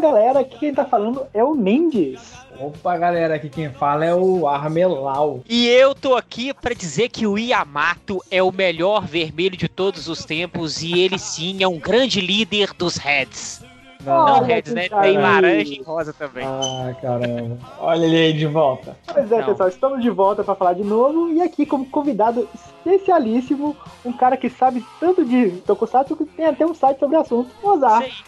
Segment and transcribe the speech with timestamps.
[0.00, 2.32] galera, aqui quem tá falando é o Mendes.
[2.58, 5.42] Opa, galera, aqui quem fala é o Armelau.
[5.48, 10.08] E eu tô aqui para dizer que o Yamato é o melhor vermelho de todos
[10.08, 13.62] os tempos e ele sim é um grande líder dos Reds.
[14.04, 14.88] Não, não Reds, né?
[14.88, 16.44] Tem laranja e rosa também.
[16.46, 17.58] Ah, caramba.
[17.78, 18.96] Olha ele aí de volta.
[19.06, 19.46] Pois é, não.
[19.46, 24.36] pessoal, estamos de volta para falar de novo e aqui como convidado especialíssimo, um cara
[24.36, 28.24] que sabe tanto de Tokusatsu que tem até um site sobre o assunto, Mozart.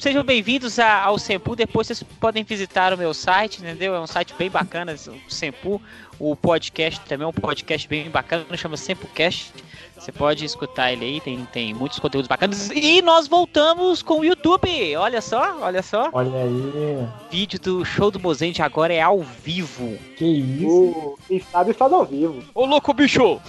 [0.00, 3.94] Sejam bem-vindos ao Sempu, depois vocês podem visitar o meu site, entendeu?
[3.94, 5.80] É um site bem bacana, o Sempu.
[6.24, 9.52] O podcast também é um podcast bem bacana, chama SempuCast.
[9.98, 12.70] Você pode escutar ele aí, tem, tem muitos conteúdos bacanas.
[12.70, 14.68] E nós voltamos com o YouTube.
[14.96, 16.10] Olha só, olha só.
[16.12, 17.08] Olha aí.
[17.28, 19.98] Vídeo do show do Mozente agora é ao vivo.
[20.16, 21.18] Que isso?
[21.26, 22.40] quem sabe faz ao vivo.
[22.54, 23.40] Ô louco bicho!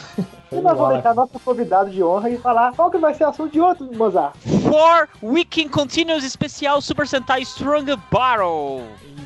[0.51, 3.29] E nós vamos deixar nosso convidado de honra e falar qual que vai ser o
[3.29, 4.35] assunto de outro, Mozart.
[4.63, 8.81] For Weekend Continuous Especial Super Sentai Strong Battle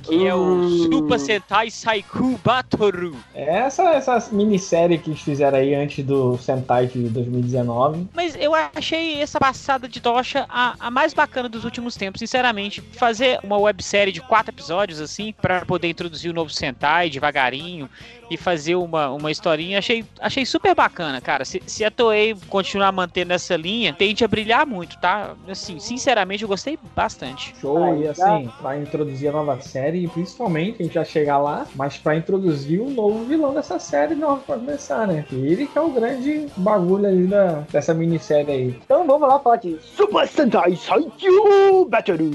[0.08, 0.28] que uh.
[0.28, 0.70] é o.
[0.92, 3.16] Super Sentai Saiku Batoru.
[3.36, 8.08] Essa, essa minissérie que eles fizeram aí antes do Sentai de 2019.
[8.14, 12.82] Mas eu achei essa passada de tocha a, a mais bacana dos últimos tempos, sinceramente.
[12.82, 17.90] Fazer uma websérie de quatro episódios, assim, para poder introduzir o novo Sentai devagarinho
[18.31, 19.79] e fazer uma, uma historinha.
[19.79, 21.45] Achei, achei super bacana, cara.
[21.45, 25.35] Se, se a Toei continuar mantendo essa linha, tende a brilhar muito, tá?
[25.49, 27.55] Assim, sinceramente, eu gostei bastante.
[27.61, 31.67] Show, e assim, pra introduzir a nova série, e principalmente, a gente já chegar lá,
[31.75, 35.25] mas pra introduzir o novo vilão dessa série nova pra começar, né?
[35.33, 38.81] Ele que é o grande bagulho aí da, dessa minissérie aí.
[38.85, 42.31] Então vamos lá falar de Super Sentai Saikyo Battle!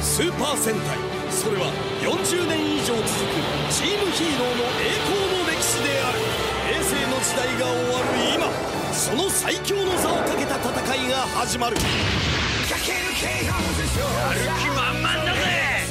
[0.00, 1.75] Super Sentai, それは
[9.67, 11.75] 強の座をかけた戦いが始まる。
[11.75, 11.83] や
[14.33, 15.39] る気満々だぜ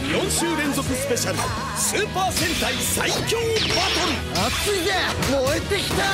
[0.01, 1.39] !4 週連続スペシャル。
[1.77, 3.45] スーパー戦隊最強バ
[3.93, 4.47] トル。
[4.47, 4.93] 熱いぜ!
[5.31, 6.05] 燃えてきた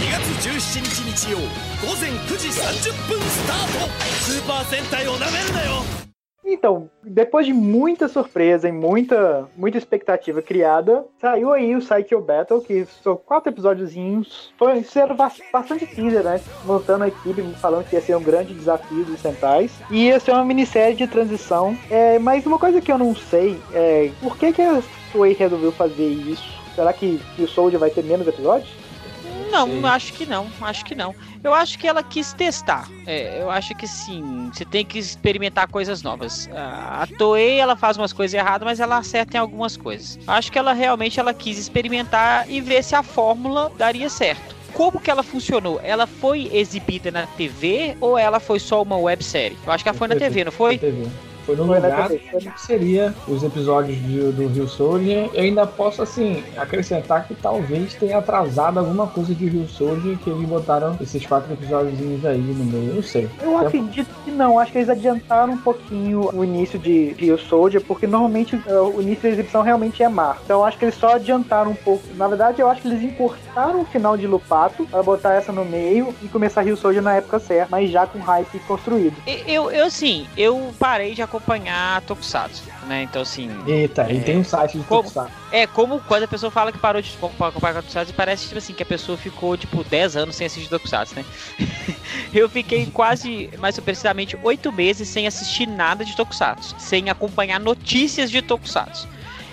[0.00, 1.38] !2 月17日日曜
[1.86, 3.92] 午前9時30分スタート。
[4.22, 6.11] スーパー戦隊をなめるなよ
[6.44, 12.60] Então, depois de muita surpresa e muita, muita expectativa criada, saiu aí o Psycho Battle,
[12.60, 14.52] que são quatro episódiozinhos.
[14.58, 15.08] Foi ser
[15.52, 16.40] bastante teaser, né?
[16.64, 19.72] Montando a equipe, falando que ia ser um grande desafio dos Sentais.
[19.90, 21.76] E ia ser uma minissérie de transição.
[21.90, 24.82] É, mas uma coisa que eu não sei é por que, que a
[25.12, 26.60] Toei resolveu fazer isso?
[26.74, 28.81] Será que, que o Soldier vai ter menos episódios?
[29.52, 29.84] Não, Sim.
[29.84, 31.14] acho que não, acho que não.
[31.44, 32.88] Eu acho que ela quis testar.
[33.06, 36.48] É, eu acho que sim, você tem que experimentar coisas novas.
[36.54, 40.18] A Toei ela faz umas coisas erradas, mas ela acerta em algumas coisas.
[40.26, 44.98] Acho que ela realmente ela quis experimentar e ver se a fórmula daria certo como
[44.98, 45.78] que ela funcionou?
[45.82, 49.58] Ela foi exibida na TV ou ela foi só uma websérie?
[49.66, 50.78] Eu acho que ela foi na TV, não foi?
[50.78, 51.06] TV.
[51.44, 55.30] Foi no lugar que seria os episódios de, do Rio Soldier.
[55.32, 60.30] Eu ainda posso, assim, acrescentar que talvez tenha atrasado alguma coisa de Rio Soldier que
[60.30, 62.94] eles botaram esses quatro episódios aí no meio.
[62.94, 63.28] Não sei.
[63.40, 63.66] Eu é...
[63.66, 64.58] acredito que não.
[64.58, 69.00] Acho que eles adiantaram um pouquinho o início de Rio Soldier, porque normalmente é, o
[69.00, 70.38] início da exibição realmente é mar.
[70.44, 72.02] Então acho que eles só adiantaram um pouco.
[72.14, 75.64] Na verdade, eu acho que eles encurtaram o final de Lupato para botar essa no
[75.64, 79.16] meio e começar Rio Soldier na época certa, mas já com hype construído.
[79.46, 83.04] Eu, eu sim, eu parei de acompanhar Tokusatsu, né?
[83.04, 83.50] Então, assim.
[83.66, 85.32] Eita, é, e tem um site de como, Tokusatsu.
[85.50, 88.82] É, como quando a pessoa fala que parou de acompanhar Tokusatsu, parece tipo assim, que
[88.82, 91.24] a pessoa ficou, tipo, 10 anos sem assistir Tokusatsu, né?
[92.34, 98.30] eu fiquei quase, mais precisamente, 8 meses sem assistir nada de Tokusatsu, sem acompanhar notícias
[98.30, 99.08] de Tokusatsu.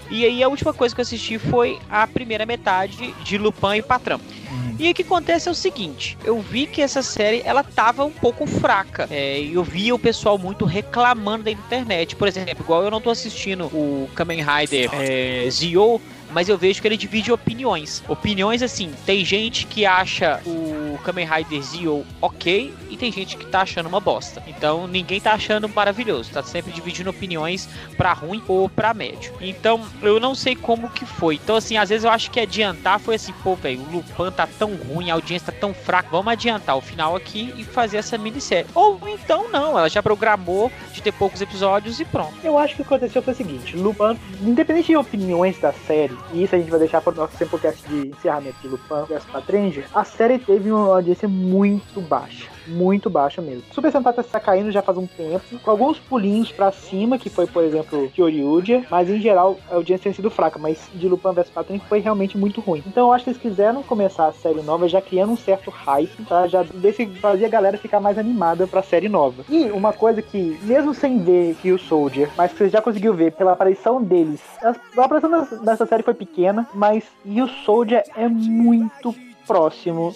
[0.10, 3.82] E aí a última coisa que eu assisti foi a primeira metade de Lupin e
[3.82, 4.20] Patrão.
[4.52, 4.76] Uhum.
[4.80, 8.12] E o que acontece é o seguinte, eu vi que essa série ela tava um
[8.12, 9.08] pouco fraca.
[9.12, 12.16] É, eu via o pessoal muito reclamando da internet.
[12.16, 16.82] Por exemplo, igual eu não tô assistindo o Kamen Rider é, Zio, mas eu vejo
[16.82, 18.04] que ele divide opiniões.
[18.08, 23.46] Opiniões assim, tem gente que acha o Kamen Rider Zio ok e tem gente que
[23.46, 24.44] tá achando uma bosta.
[24.48, 29.34] Então ninguém tá achando maravilhoso, tá sempre dividindo opiniões para ruim ou para médio.
[29.42, 31.36] Então eu não sei como que foi.
[31.36, 34.48] Então assim, às vezes eu acho que adiantar foi assim, pô, velho, o Lupin tá
[34.48, 38.18] tão ruim, a audiência tá tão fraca, vamos adiantar o final aqui e fazer essa
[38.18, 38.70] minissérie.
[38.74, 42.34] Ou então não, ela já programou de ter poucos episódios e pronto.
[42.44, 46.56] Eu acho que aconteceu foi o seguinte, Lupin, independente de opiniões da série, e isso
[46.56, 50.04] a gente vai deixar para o nosso Tempocast de encerramento de Lupin vs Patrange, a
[50.04, 53.64] série teve um, uma audiência muito baixa muito baixa mesmo.
[53.72, 57.48] Super Sentai tá caindo já faz um tempo, com alguns pulinhos para cima, que foi,
[57.48, 61.50] por exemplo, Kyoryuja, mas em geral a audiência tem sido fraca, mas de Lupin vs
[61.50, 62.84] Patrick foi realmente muito ruim.
[62.86, 66.24] Então eu acho que eles quiseram começar a série nova já criando um certo hype,
[66.26, 69.44] pra já se fazia a galera ficar mais animada pra série nova.
[69.50, 73.32] E uma coisa que, mesmo sem ver Rio Soldier, mas que você já conseguiu ver
[73.34, 75.30] pela aparição deles, a aparição
[75.64, 79.16] dessa série foi pequena, mas Rio Soldier é muito
[79.48, 80.14] próximo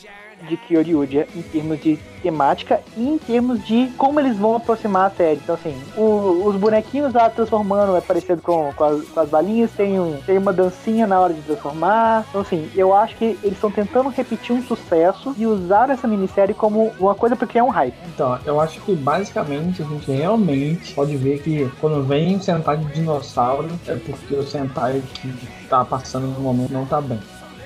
[0.48, 5.10] de Kyoryuja em termos de temática e em termos de como eles vão aproximar a
[5.10, 5.40] série.
[5.44, 9.72] Então, assim, o, os bonequinhos lá transformando é parecido com, com, as, com as balinhas,
[9.72, 12.26] tem, um, tem uma dancinha na hora de transformar.
[12.30, 16.56] Então, assim, eu acho que eles estão tentando repetir um sucesso e usar essa minissérie
[16.56, 17.96] como uma coisa para criar um hype.
[18.14, 22.86] Então, eu acho que basicamente a gente realmente pode ver que quando vem Sentai de
[22.94, 27.20] dinossauro é porque o Sentai que tá passando no momento não tá bem.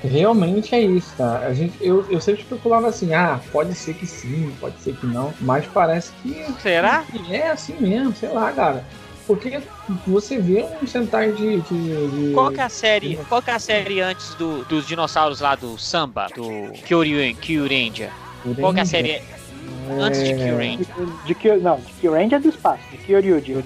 [0.04, 1.40] Realmente é isso, tá?
[1.40, 5.06] A gente, eu, eu sempre especulava assim, ah, pode ser que sim, pode ser que
[5.08, 6.46] não, mas parece que.
[6.62, 7.04] Será?
[7.04, 8.86] Que é assim mesmo, sei lá, cara.
[9.26, 9.60] Porque
[10.06, 12.34] você vê um Sentai de, de, de.
[12.34, 13.18] Qual que é a série?
[13.28, 16.28] Qual que é a série antes do, dos dinossauros lá do Samba?
[16.34, 18.10] Do Kyurien, Kyurendia?
[18.58, 19.24] Qual que é a série é...
[20.00, 20.88] antes de Kyurendia?
[21.26, 23.64] De, de, não, de Kyurendia é do espaço, de Kyoryuji.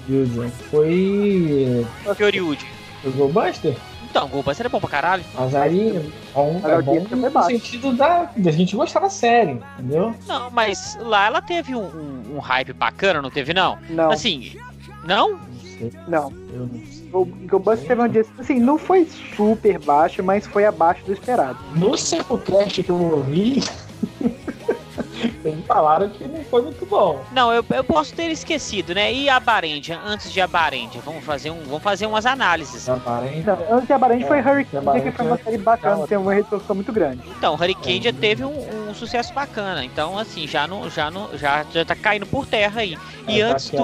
[0.70, 1.86] Foi.
[2.16, 2.66] Kyoryuji.
[3.02, 3.76] Foi Buster?
[4.12, 5.24] Então, Goldbuster é bom pra caralho.
[5.34, 10.14] Mas aí bom, é bom no sentido da, da gente gostar da série, entendeu?
[10.28, 13.78] Não, mas lá ela teve um, um, um hype bacana, não teve não?
[13.88, 14.10] Não.
[14.10, 14.54] Assim,
[15.02, 15.40] não?
[16.06, 16.30] Não.
[16.52, 17.08] Eu não sei.
[17.10, 21.58] O teve um dia, assim, não foi super baixo, mas foi abaixo do esperado.
[21.74, 23.62] No Simplecast que eu ouvi,
[25.44, 27.20] Eles falaram que não foi muito bom.
[27.32, 29.12] Não, eu, eu posso ter esquecido, né?
[29.12, 32.88] E a Barendia, antes de a Barendia, vamos fazer, um, vamos fazer umas análises.
[32.88, 36.18] A Barendia, antes de a Barendia é, foi Hurricane, que foi uma série bacana, tem
[36.18, 37.20] uma repercussão muito grande.
[37.36, 38.12] Então, Hurricane é.
[38.12, 39.84] teve um, um, sucesso bacana.
[39.84, 42.96] Então, assim, já, não, já, não, já, já tá caindo por terra aí.
[43.28, 43.76] E é, antes tu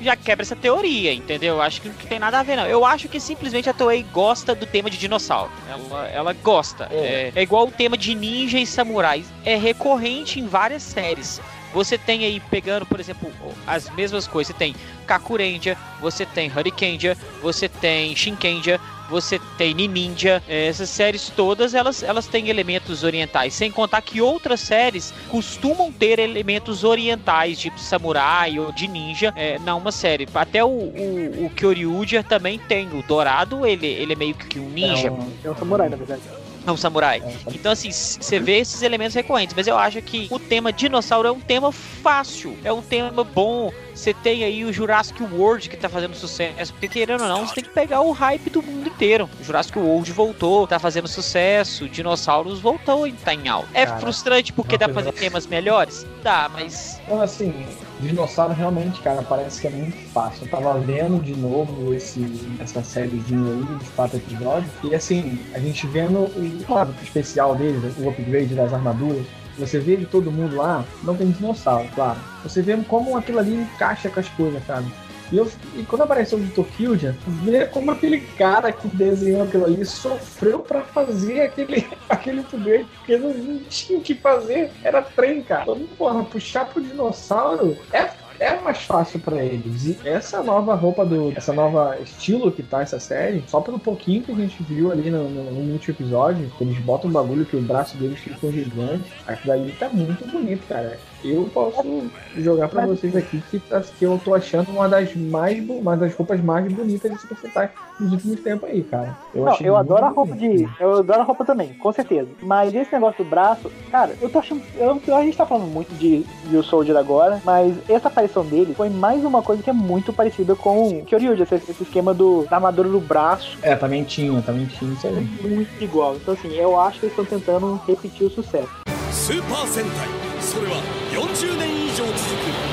[0.00, 1.60] já quebra essa teoria, entendeu?
[1.60, 2.66] Acho que não tem nada a ver, não.
[2.66, 5.50] Eu acho que simplesmente a Toei gosta do tema de dinossauro.
[5.68, 6.88] Ela, ela gosta.
[6.90, 6.96] É.
[6.96, 9.26] é, é igual o tema de ninja e samurais.
[9.44, 11.40] É recorrente em várias séries.
[11.72, 13.32] Você tem aí, pegando, por exemplo,
[13.66, 14.54] as mesmas coisas.
[14.54, 14.74] Você tem
[15.06, 18.78] Kakurendia, você tem Hurricandia, você tem Shinkendia,
[19.08, 20.42] você tem Ninja.
[20.46, 23.54] Essas séries todas, elas, elas têm elementos orientais.
[23.54, 29.58] Sem contar que outras séries costumam ter elementos orientais, tipo samurai ou de ninja, é,
[29.58, 30.28] na uma série.
[30.34, 32.88] Até o, o, o Kyoryuja também tem.
[32.88, 35.08] O Dourado, ele, ele é meio que um ninja.
[35.08, 36.22] É um, é um samurai, na verdade.
[36.68, 37.22] É um samurai.
[37.52, 39.54] Então, assim, você vê esses elementos recorrentes.
[39.56, 42.54] Mas eu acho que o tema dinossauro é um tema fácil.
[42.62, 43.72] É um tema bom.
[43.94, 46.72] Você tem aí o Jurassic World que tá fazendo sucesso.
[46.74, 49.30] Porque querendo ou não, você tem que pegar o hype do mundo inteiro.
[49.40, 51.88] O Jurassic World voltou, tá fazendo sucesso.
[51.88, 53.68] Dinossauros voltou e tá em alta.
[53.72, 56.06] É Cara, frustrante porque dá pra fazer temas melhores?
[56.22, 57.00] Dá, mas.
[57.06, 57.66] Então, assim,
[58.00, 60.44] Dinossauro realmente, cara, parece que é muito fácil.
[60.44, 62.24] Eu tava vendo de novo esse,
[62.60, 64.70] essa sériezinha aí, de quatro episódios.
[64.84, 69.26] E assim, a gente vendo o claro, especial dele, o upgrade das armaduras.
[69.58, 72.20] Você vê de todo mundo lá, não tem dinossauro, claro.
[72.44, 74.86] Você vê como aquilo ali encaixa com as coisas, sabe?
[75.32, 79.66] E, eu, e quando apareceu o Vitor Kilja, vê como aquele cara que desenhou aquilo
[79.66, 85.42] ali sofreu para fazer aquele, aquele upgrade, porque não, tinha o que fazer, era trem,
[85.42, 85.62] cara.
[85.62, 88.10] Então, porra, puxar pro dinossauro é
[88.40, 89.84] é mais fácil para eles.
[89.84, 91.32] E essa nova roupa do.
[91.36, 95.10] Essa nova estilo que tá essa série, só pelo pouquinho que a gente viu ali
[95.10, 99.12] no, no, no último episódio, eles botam um bagulho que o braço deles ficou gigante.
[99.26, 103.60] Aquilo ali tá muito bonito, cara eu posso jogar para vocês aqui que,
[103.98, 107.70] que eu tô achando uma das mais uma das roupas mais bonitas de Super Sentai
[107.98, 109.16] nos últimos tempos aí, cara.
[109.34, 110.68] Eu, Não, eu adoro a roupa bonito.
[110.68, 110.82] de.
[110.82, 112.28] Eu adoro a roupa também, com certeza.
[112.42, 114.62] Mas esse negócio do braço, cara, eu tô achando.
[114.76, 118.74] Eu, a gente tá falando muito de, de o Soldier agora, mas essa aparição dele
[118.74, 122.46] foi mais uma coisa que é muito parecida com o Kyoryuji, esse, esse esquema do,
[122.48, 123.58] da armadura do braço.
[123.62, 125.14] É, também tinha, também tinha isso aí.
[125.42, 126.16] Muito igual.
[126.16, 128.68] Então assim, eu acho que eles estão tentando repetir o sucesso.
[129.10, 130.80] Super Sentai それは
[131.12, 132.24] 40年以上続く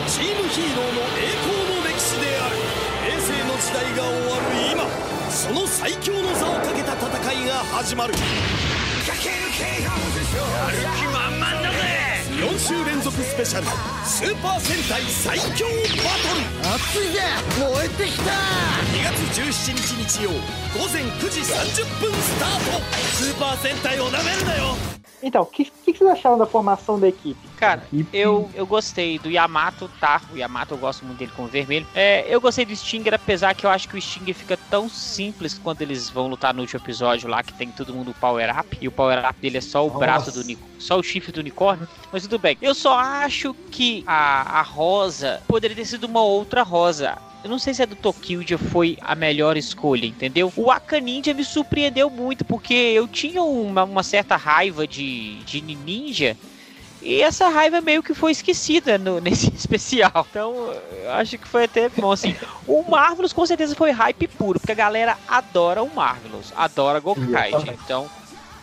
[0.07, 2.55] チームヒーローの栄光の歴史である。
[3.03, 4.87] 平成の時代が終わる今
[5.29, 8.13] その最強の座をかけた戦いが始まる。
[8.15, 8.21] や
[10.71, 12.23] る気満々だぜ。
[12.39, 13.67] 4週連続スペシャル。
[14.07, 15.67] スーパー戦隊最強
[15.99, 16.79] バトル。
[16.79, 17.19] 熱いぜ。
[17.59, 18.31] 燃えてきた。
[18.95, 20.31] 2月17日日曜
[20.79, 22.79] 午前9時30分スタート。
[23.11, 24.95] スーパー戦隊をなめるなよ。
[25.25, 27.54] Então, o que, que, vocês acharam da formação da equipe?
[27.55, 30.21] Cara, eu, eu gostei do Yamato, tá?
[30.31, 31.85] O Yamato eu gosto muito dele com o vermelho.
[31.95, 35.57] É, eu gostei do Stinger, apesar que eu acho que o Stinger fica tão simples
[35.57, 38.87] quando eles vão lutar no último episódio lá, que tem todo mundo power up, e
[38.87, 39.99] o power up dele é só o Nossa.
[39.99, 41.87] braço do unicórnio, só o chifre do unicórnio.
[42.11, 42.57] Mas tudo bem.
[42.61, 47.17] Eu só acho que a, a rosa poderia ter sido uma outra rosa.
[47.43, 50.51] Eu não sei se a do Tokyo foi a melhor escolha, entendeu?
[50.55, 55.61] O Aka Ninja me surpreendeu muito, porque eu tinha uma, uma certa raiva de, de
[55.61, 56.35] ninja.
[57.05, 60.25] E essa raiva meio que foi esquecida no, nesse especial.
[60.27, 62.35] Então, eu acho que foi até bom, assim.
[62.67, 67.69] O Marvelous com certeza foi hype puro, porque a galera adora o Marvelous, adora Gokaid.
[67.83, 68.09] Então,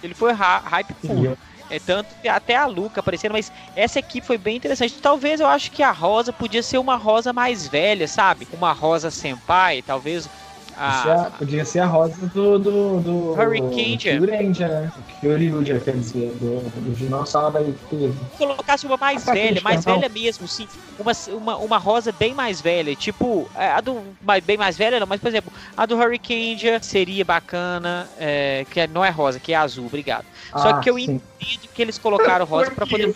[0.02, 1.38] ele foi hype puro.
[1.70, 5.00] É tanto até a Luca aparecendo, mas essa equipe foi bem interessante.
[5.00, 8.46] Talvez eu acho que a Rosa podia ser uma Rosa mais velha, sabe?
[8.52, 10.28] Uma Rosa Senpai, talvez
[10.76, 11.30] a...
[11.38, 12.58] Podia ser a rosa do.
[12.58, 14.18] do, do Hurricane.
[14.18, 14.92] Do Ranger, né?
[15.20, 18.14] Kyoryuja, quer dizer, do, do dinossauro da empresa.
[18.38, 20.66] Colocasse uma mais ah, velha, mais velha mesmo, sim.
[20.98, 22.94] Uma, uma, uma rosa bem mais velha.
[22.94, 24.02] Tipo, é, a do.
[24.44, 28.08] Bem mais velha, não, mas por exemplo, a do Hurricane seria bacana.
[28.18, 30.24] É, que é, não é rosa, que é azul, obrigado.
[30.52, 31.20] Só ah, que eu sim.
[31.42, 33.14] Entendo que eles colocaram rosa para poder.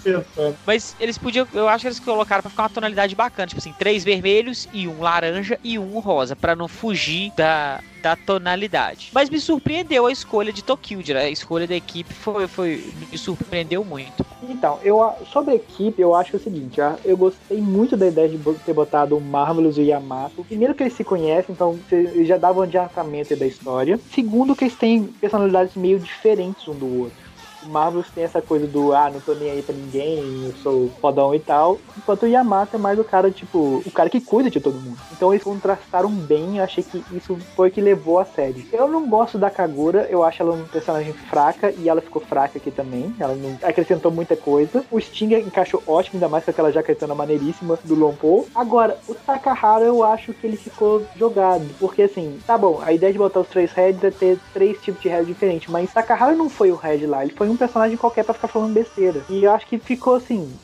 [0.67, 1.47] Mas eles podiam.
[1.53, 3.47] Eu acho que eles colocaram para ficar uma tonalidade bacana.
[3.47, 6.35] Tipo assim, três vermelhos e um laranja e um rosa.
[6.35, 9.11] para não fugir da, da tonalidade.
[9.13, 13.85] Mas me surpreendeu a escolha de Tokyo, a escolha da equipe foi, foi me surpreendeu
[13.85, 14.25] muito.
[14.49, 14.97] Então, eu
[15.33, 19.17] sobre a equipe, eu acho o seguinte, eu gostei muito da ideia de ter botado
[19.17, 20.45] o Marvelous e o Yamato.
[20.45, 23.99] Primeiro que eles se conhecem, então eles já davam um adiantamento da história.
[24.13, 27.26] Segundo que eles têm personalidades meio diferentes um do outro.
[27.67, 31.35] Marvel tem essa coisa do ah, não tô nem aí pra ninguém, eu sou fodão
[31.35, 31.79] e tal.
[31.97, 34.99] Enquanto o Yamato é mais o cara, tipo, o cara que cuida de todo mundo.
[35.13, 38.69] Então eles contrastaram bem, eu achei que isso foi o que levou a série.
[38.73, 42.59] Eu não gosto da Kagura, eu acho ela um personagem fraca e ela ficou fraca
[42.59, 43.15] aqui também.
[43.19, 44.85] Ela não acrescentou muita coisa.
[44.91, 48.49] O Stinger encaixou ótimo, ainda mais com aquela jaquetona maneiríssima do Lompo.
[48.55, 51.67] Agora, o Takahara eu acho que ele ficou jogado.
[51.79, 55.03] Porque assim, tá bom, a ideia de botar os três heads é ter três tipos
[55.03, 58.25] de head diferentes, mas Takahara não foi o head lá, ele foi um personagem qualquer
[58.25, 59.27] para ficar falando besteira.
[59.29, 60.61] E eu acho que ficou assim,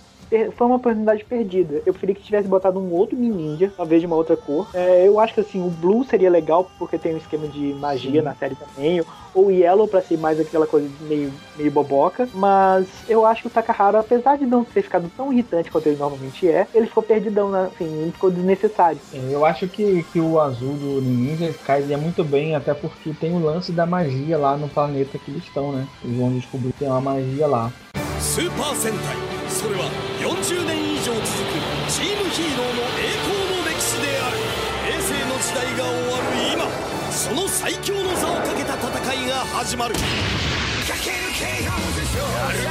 [0.57, 1.83] foi uma oportunidade perdida.
[1.85, 4.69] Eu preferia que tivesse botado um outro ninja, talvez de uma outra cor.
[4.75, 8.21] É, eu acho que assim, o Blue seria legal porque tem um esquema de magia
[8.21, 8.25] Sim.
[8.25, 9.03] na série também.
[9.35, 12.29] Ou Yellow para ser mais aquela coisa meio, meio boboca.
[12.35, 15.97] Mas eu acho que o Takahara, apesar de não ter ficado tão irritante quanto ele
[15.97, 17.71] normalmente é, ele ficou perdidão, né?
[17.73, 18.99] assim, ele ficou desnecessário.
[19.31, 23.43] Eu acho que, que o azul do ninja cairia muito bem, até porque tem o
[23.43, 25.87] lance da magia lá no planeta que eles estão, né?
[26.05, 27.73] Eles vão descobrir que tem uma magia lá.
[28.21, 29.87] Super Sentai それは
[30.19, 31.55] 40年以上続く
[31.87, 34.43] チームヒーローの栄光の歴史である。
[34.91, 36.67] 平成の時代が終わる今
[37.15, 38.91] その最強の座をかけた戦
[39.23, 39.95] いが始まる。
[39.95, 41.15] やる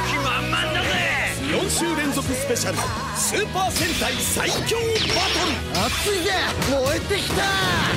[0.04, 1.32] 気満々だぜ。
[1.48, 2.78] 4週連続スペシャル。
[3.16, 5.88] スーパー戦隊最強バトル。
[5.88, 6.36] 熱いぜ。
[6.68, 7.40] 燃えてきた。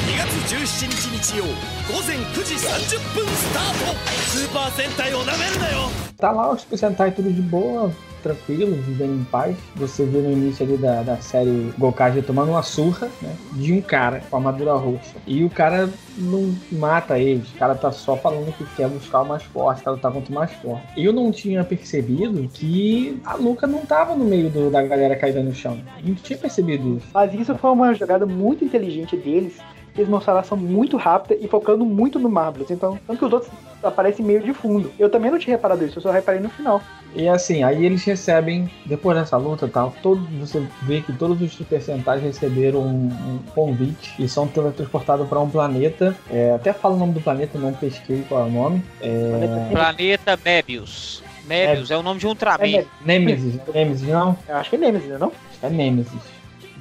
[0.08, 1.44] 2月17日日曜
[1.92, 4.00] 午前9時30分スタート。
[4.32, 5.92] スーパー戦隊をなめるなよ。
[6.18, 7.92] Tá lá os Sentai tudo de boa,
[8.25, 9.55] tranquilo, vivendo em paz.
[9.75, 13.82] Você vê no início ali da, da série Gokage tomando uma surra né, de um
[13.82, 15.15] cara com armadura roxa.
[15.27, 19.27] E o cara não mata eles, o cara tá só falando que quer buscar o
[19.27, 20.88] mais forte, quer lutar contra o mais forte.
[20.98, 25.44] Eu não tinha percebido que a Luca não tava no meio do, da galera caída
[25.44, 25.79] no chão.
[26.01, 27.08] Eu não tinha percebido isso.
[27.13, 29.53] Mas isso foi uma jogada muito inteligente deles
[29.98, 32.72] eles mostraram ação muito rápida e focando muito no Marvelous.
[32.72, 33.52] Então, tanto que os outros
[33.84, 34.92] aparecem meio de fundo.
[35.00, 36.82] Eu também não tinha reparado isso, eu só reparei no final.
[37.16, 41.54] E assim, aí eles recebem, depois dessa luta tal, todo, você vê que todos os
[41.54, 46.16] Super Sentais receberam um, um convite e são teletransportados para um planeta.
[46.30, 48.84] É, até falo o nome do planeta, não pesquei qual é o nome.
[49.02, 49.70] É...
[49.72, 51.24] Planeta Mebius.
[51.48, 52.66] Mebius é, é o nome de um Ultraman.
[52.66, 54.38] É, Nemesis, Nemesis não?
[54.48, 55.32] Eu acho que é Nemesis, não?
[55.62, 56.22] É Nemesis.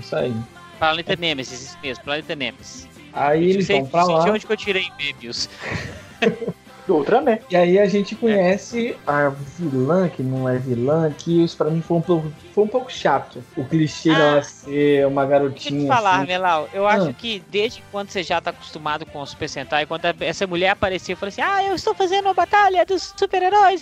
[0.01, 0.35] Isso aí.
[0.81, 2.94] Planeta Nemesis, isso mesmo, Planeta Nemesis.
[3.15, 4.25] Aí eles vão pra lá.
[4.25, 5.49] De onde que eu tirei Mebius?
[6.87, 7.39] do Ultraman.
[7.51, 11.81] E aí a gente conhece a vilã, que não é vilã, que isso pra mim
[11.81, 13.43] foi um pouco, foi um pouco chato.
[13.57, 15.71] O clichê ah, dela ser uma garotinha.
[15.71, 16.27] Deixa eu te falar, assim.
[16.27, 17.13] Melau, eu acho ah.
[17.13, 21.15] que desde quando você já tá acostumado com o Super Sentai, quando essa mulher apareceu
[21.15, 23.81] e falou assim: Ah, eu estou fazendo uma batalha dos super-heróis,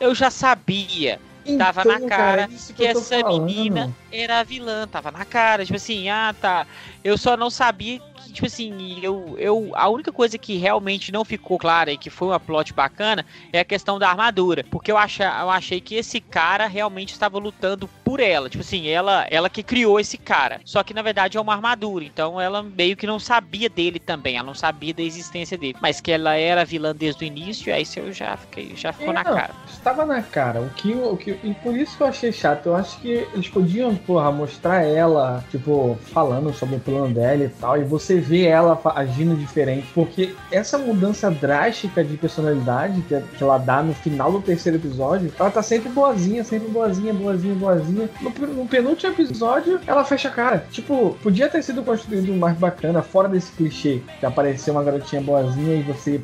[0.00, 1.18] eu já sabia.
[1.44, 5.64] Então, tava na cara, cara que, que essa menina era a vilã, tava na cara,
[5.64, 6.64] tipo assim, ah tá.
[7.02, 9.70] Eu só não sabia que, tipo assim, eu, eu.
[9.74, 13.60] A única coisa que realmente não ficou clara e que foi uma plot bacana é
[13.60, 14.64] a questão da armadura.
[14.70, 18.48] Porque eu, acha, eu achei que esse cara realmente estava lutando por ela.
[18.48, 20.60] Tipo assim, ela, ela que criou esse cara.
[20.64, 22.04] Só que na verdade é uma armadura.
[22.04, 24.36] Então ela meio que não sabia dele também.
[24.36, 25.76] Ela não sabia da existência dele.
[25.80, 29.10] Mas que ela era vilã desde o início, aí isso eu já fiquei, já ficou
[29.10, 29.54] É, na não, cara.
[29.68, 30.60] Estava na cara.
[30.60, 32.66] O que, o que, e por isso que eu achei chato.
[32.66, 37.48] Eu acho que eles podiam, porra, mostrar ela, tipo, falando sobre o plano dela e
[37.48, 37.76] tal.
[37.80, 39.88] E você vê ela agindo diferente.
[39.94, 45.50] Porque essa mudança drástica de personalidade que, ela dá no final do terceiro episódio, ela
[45.50, 48.10] tá sempre boazinha, sempre boazinha, boazinha, boazinha.
[48.20, 50.66] No, no penúltimo episódio, ela fecha a cara.
[50.70, 54.00] Tipo, podia ter sido construído mais bacana, fora desse clichê.
[54.20, 56.20] Que apareceu uma garotinha boazinha e você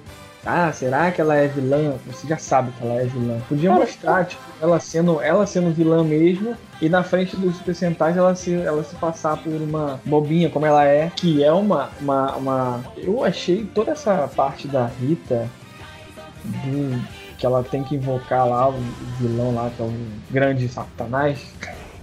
[0.50, 1.96] ah, será que ela é vilã?
[2.06, 3.38] Você já sabe que ela é vilã.
[3.46, 7.74] Podia Cara, mostrar, tipo, ela sendo, ela sendo vilã mesmo, e na frente dos Super
[7.74, 11.90] Sentais ela se, ela se passar por uma bobinha como ela é, que é uma,
[12.00, 12.84] uma, uma...
[12.96, 15.46] Eu achei toda essa parte da Rita,
[16.42, 16.98] do,
[17.36, 18.80] que ela tem que invocar lá o
[19.20, 19.92] vilão lá, que é o
[20.30, 21.52] grande satanás.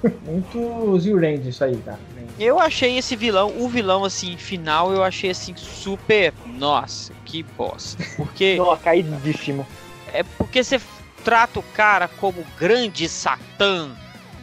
[0.23, 1.97] Muito Zilrand isso aí, cara.
[2.37, 6.33] Eu achei esse vilão, o vilão assim, final, eu achei assim, super.
[6.45, 8.03] Nossa, que bosta.
[8.17, 8.55] Porque.
[8.59, 9.65] Nossa, caidíssimo.
[10.13, 10.79] É porque você
[11.23, 13.91] trata o cara como grande satã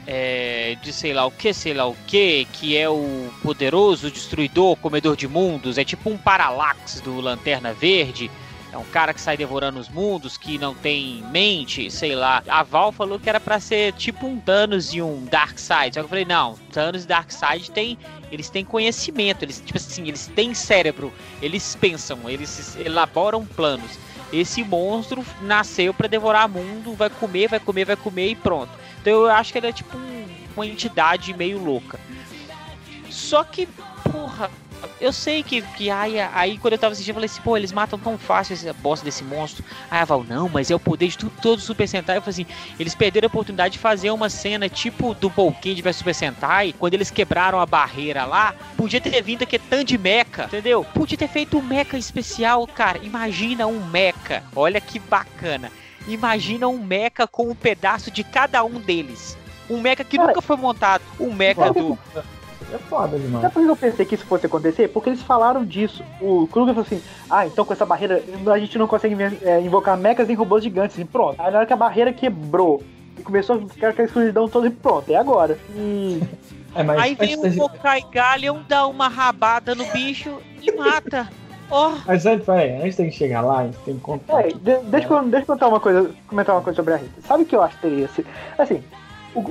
[0.06, 4.76] é, de sei lá o que, sei lá o que, que é o poderoso destruidor,
[4.76, 8.30] comedor de mundos, é tipo um Parallax do Lanterna Verde.
[8.72, 12.42] É um cara que sai devorando os mundos, que não tem mente, sei lá.
[12.48, 15.94] A Val falou que era pra ser tipo um Thanos e um Darkseid.
[15.94, 17.98] Só que eu falei, não, Thanos e Darkseid tem,
[18.30, 21.12] eles têm conhecimento, eles tipo assim, eles têm cérebro,
[21.42, 23.98] eles pensam, eles elaboram planos.
[24.32, 28.70] Esse monstro nasceu pra devorar mundo, vai comer, vai comer, vai comer e pronto.
[29.02, 30.26] Então eu acho que ele é tipo um-
[30.56, 32.00] uma entidade meio louca.
[33.10, 33.68] Só que,
[34.10, 34.50] porra,
[35.00, 37.72] eu sei que, que aí, aí quando eu tava assistindo, eu falei assim, pô, eles
[37.72, 39.64] matam tão fácil esse boss desse monstro.
[39.90, 42.16] Aí a Val, não, mas é o poder de tudo, todo Super Sentai.
[42.16, 42.46] Eu falei assim,
[42.78, 46.94] eles perderam a oportunidade de fazer uma cena tipo do Polkid vs Super Sentai, quando
[46.94, 48.54] eles quebraram a barreira lá.
[48.76, 50.84] Podia ter vindo aqui tanto de mecha, entendeu?
[50.84, 52.98] Podia ter feito um mecha especial, cara.
[53.02, 54.42] Imagina um mecha.
[54.54, 55.70] Olha que bacana.
[56.06, 59.36] Imagina um mecha com um pedaço de cada um deles.
[59.70, 61.02] Um mecha que Cara, nunca foi montado.
[61.18, 61.98] Um mecha do.
[62.72, 63.42] É foda demais.
[63.42, 64.88] Sabe por que eu pensei que isso fosse acontecer?
[64.88, 66.02] Porque eles falaram disso.
[66.20, 69.96] O Kruger falou assim: ah, então com essa barreira a gente não consegue é, invocar
[69.96, 70.98] mechas em robôs gigantes.
[70.98, 71.40] E pronto.
[71.40, 72.82] Aí na hora que a barreira quebrou
[73.18, 75.58] e começou a ficar aquela escuridão toda e pronto, é agora.
[75.74, 76.22] E
[76.74, 81.28] É, mas Aí vem o Mokai Galleon, dá uma rabada no bicho e mata.
[81.70, 84.36] Ó, Mas antes, peraí, antes de chegar lá, a gente tem que contar.
[84.36, 87.20] Peraí, de- deixa, eu, deixa eu contar uma coisa, comentar uma coisa sobre a Rita.
[87.26, 88.26] Sabe o que eu acho que teria sido?
[88.58, 88.82] Assim,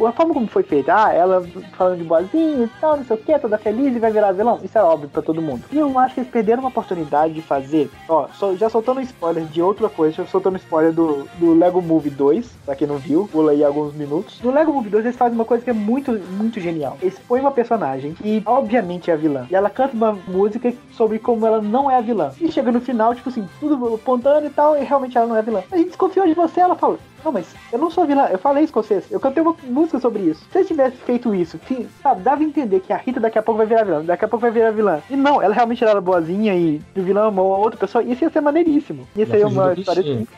[0.07, 1.43] a forma como foi feita, ah, ela
[1.77, 4.59] falando de boazinha e tal, não sei o que, toda feliz e vai virar vilão,
[4.63, 5.63] isso é óbvio pra todo mundo.
[5.71, 9.43] E eu acho que eles perderam uma oportunidade de fazer, ó, só- já soltando spoiler
[9.45, 13.27] de outra coisa, já soltando spoiler do, do Lego Movie 2, pra quem não viu,
[13.31, 14.39] pula aí alguns minutos.
[14.43, 16.97] No Lego Movie 2 eles fazem uma coisa que é muito, muito genial.
[17.01, 21.19] Eles põem uma personagem que obviamente é a vilã, e ela canta uma música sobre
[21.19, 22.31] como ela não é a vilã.
[22.39, 25.39] E chega no final, tipo assim, tudo apontando e tal, e realmente ela não é
[25.39, 25.63] a vilã.
[25.71, 28.64] A gente desconfiou de você, ela fala, não, mas eu não sou vilã, eu falei
[28.64, 30.44] isso com vocês, eu cantei uma música sobre isso.
[30.52, 33.42] Se eu tivesse feito isso, fi- sabe, dava a entender que a Rita daqui a
[33.42, 35.00] pouco vai virar vilã, daqui a pouco vai virar vilã.
[35.10, 38.30] E não, ela realmente era boazinha e o vilão amou a outra pessoa, isso ia
[38.30, 39.06] ser maneiríssimo.
[39.16, 40.16] Ia Ia ser fugir uma do história clichê.
[40.18, 40.28] assim,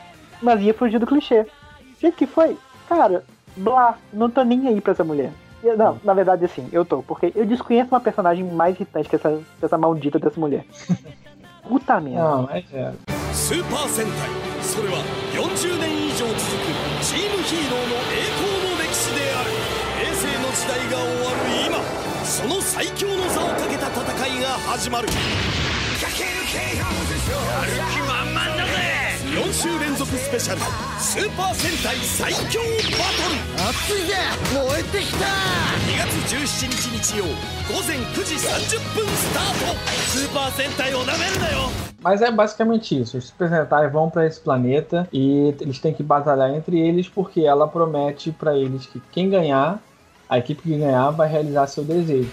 [0.41, 1.43] mas ia fugir do clichê.
[1.43, 3.23] Do jeito que foi, cara,
[3.55, 5.31] blá, não tô nem aí pra essa mulher.
[5.63, 9.15] Eu- Não, na verdade, assim, eu tô, porque eu desconheço uma personagem mais irritante que
[9.17, 9.29] essa,
[9.59, 10.63] que essa maldita dessa mulher.
[11.67, 12.19] Puta merda.
[12.21, 12.91] Não, mas é.
[13.33, 14.29] スーパー戦隊
[14.61, 14.97] それは
[15.35, 16.02] 40年
[24.83, 25.07] 戦いが始まる
[29.29, 30.61] 4週連続スペシャル
[30.99, 34.13] スーパー戦隊最強バトル熱いぜ
[34.53, 35.25] 燃えてきた
[35.85, 41.69] 2月17日日曜午前9時30分スタートスーパー戦隊をなめるなよ
[42.01, 43.17] Mas é basicamente isso.
[43.17, 47.41] Os Super Sentai vão pra esse planeta e eles têm que batalhar entre eles porque
[47.41, 49.81] ela promete pra eles que quem ganhar,
[50.29, 52.31] a equipe que ganhar, vai realizar seu desejo.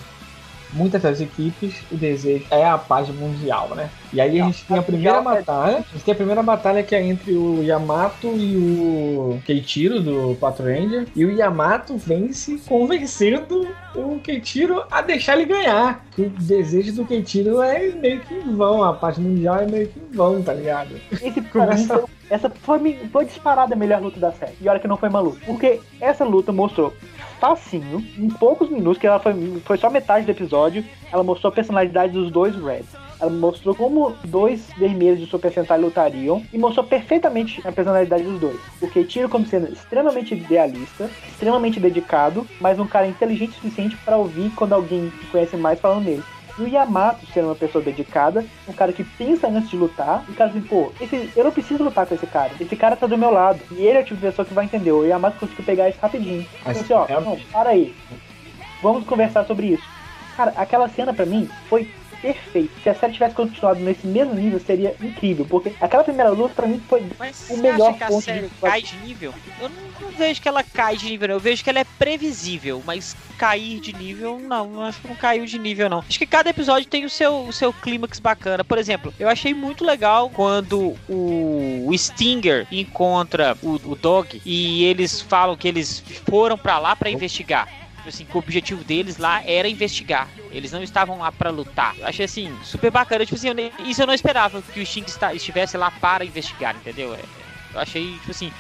[0.72, 3.94] Muitas das equipes, o desejo é a paz mundial, né?
[4.14, 5.78] E aí a gente tem a primeira batalha.
[5.78, 10.36] A gente tem a primeira batalha que é entre o Yamato e o Keiichiro do
[10.36, 11.08] Patrol Ranger.
[11.16, 16.06] E o Yamato vence convencendo o Keiichiro a deixar ele ganhar.
[16.12, 18.84] Que o desejo do Keiichiro é meio que em vão.
[18.84, 20.96] A paz mundial é meio que em vão, tá ligado?
[21.12, 21.42] Esse,
[22.30, 24.56] essa foi, foi disparada a melhor luta da série.
[24.60, 25.40] E olha que não foi uma luta.
[25.46, 26.94] Porque essa luta mostrou
[27.40, 29.34] facinho, em poucos minutos, que ela foi,
[29.66, 32.96] foi só metade do episódio, ela mostrou a personalidade dos dois Reds.
[33.22, 38.40] Ela mostrou como dois vermelhos de Super Sentai lutariam e mostrou perfeitamente a personalidade dos
[38.40, 38.60] dois.
[38.82, 44.18] O Keiichiro como sendo extremamente idealista, extremamente dedicado, mas um cara inteligente o suficiente para
[44.18, 46.24] ouvir quando alguém que conhece mais falando nele.
[46.58, 50.32] E o Yamato sendo uma pessoa dedicada, um cara que pensa antes de lutar, e
[50.32, 52.52] o cara assim, pô, esse, eu não preciso lutar com esse cara.
[52.60, 53.60] Esse cara tá do meu lado.
[53.72, 54.92] E ele é o tipo de pessoa que vai entender.
[54.92, 56.46] O Yamato conseguiu pegar isso rapidinho.
[56.60, 57.96] Então, assim, ó, é- não, para aí.
[58.82, 59.84] Vamos conversar sobre isso.
[60.36, 61.88] Cara, aquela cena pra mim foi
[62.22, 62.72] perfeita.
[62.84, 65.46] Se a série tivesse continuado nesse mesmo nível, seria incrível.
[65.50, 68.42] Porque aquela primeira luta pra mim foi Mas o melhor acha que a ponto série
[68.42, 69.34] de- cai de nível?
[69.60, 71.36] Eu não, não vejo que ela cai de nível, não.
[71.36, 74.74] Eu vejo que ela é previsível, mas cair de nível, não.
[74.76, 76.00] Eu acho que não caiu de nível, não.
[76.08, 78.64] Acho que cada episódio tem o seu, o seu clímax bacana.
[78.64, 84.84] Por exemplo, eu achei muito legal quando o, o Stinger encontra o, o Dog e
[84.84, 87.68] eles falam que eles foram pra lá pra investigar.
[88.02, 90.28] Tipo Assim, que o objetivo deles lá era investigar.
[90.52, 91.96] Eles não estavam lá pra lutar.
[92.00, 93.24] Eu achei assim, super bacana.
[93.26, 97.14] Tipo assim, eu isso eu não esperava que o Sting estivesse lá para investigar, entendeu?
[97.14, 97.20] É,
[97.76, 98.52] eu achei, tipo assim.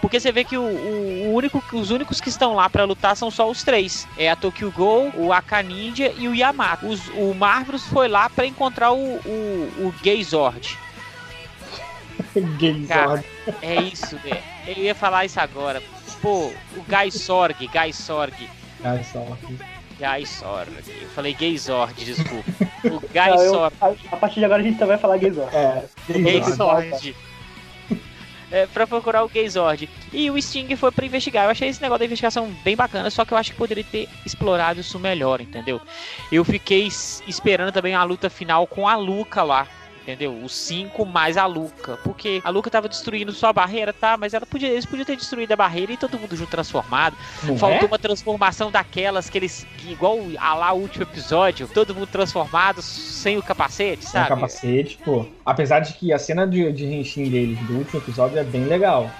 [0.00, 3.16] Porque você vê que o, o- o único, os únicos que estão lá pra lutar
[3.16, 4.06] são só os três.
[4.16, 6.86] É a Tokyo Ghoul, o Aka Ninja e o Yamato.
[6.88, 10.76] Os- o Marvelous foi lá pra encontrar o, o, o Gay Zord.
[12.58, 13.24] Gay Cara.
[13.62, 14.42] É isso, velho.
[14.66, 15.82] Eu ia falar isso agora.
[16.20, 18.34] Pô, o Guy Sorg, Guy Sorg.
[18.84, 19.24] Ai, só.
[19.98, 20.70] Guy Sorg.
[21.02, 22.44] Eu falei Gay Zord, desculpa.
[22.84, 23.74] O Guy Não, eu- Sorg.
[23.80, 25.48] a, a partir de agora a gente só vai falar Gayzor.
[25.52, 26.88] É, Gay Gay Zord.
[26.90, 27.16] Zord.
[28.50, 29.86] É, pra procurar o Gay Zord.
[30.10, 31.44] E o Sting foi pra investigar.
[31.44, 34.08] Eu achei esse negócio da investigação bem bacana, só que eu acho que poderia ter
[34.24, 35.78] explorado isso melhor, entendeu?
[36.32, 36.86] Eu fiquei
[37.26, 39.66] esperando também a luta final com a Luca lá.
[40.08, 40.42] Entendeu?
[40.42, 41.98] Os cinco mais a Luca.
[42.02, 44.16] Porque a Luca tava destruindo sua barreira, tá?
[44.16, 47.14] Mas ela podia, eles podiam ter destruído a barreira e todo mundo junto transformado.
[47.42, 47.84] Não Faltou é?
[47.84, 49.66] uma transformação daquelas que eles.
[49.86, 54.28] igual a lá o último episódio, todo mundo transformado sem o capacete, sabe?
[54.28, 55.26] capacete, pô.
[55.44, 59.10] Apesar de que a cena de, de Henshin deles do último episódio é bem legal.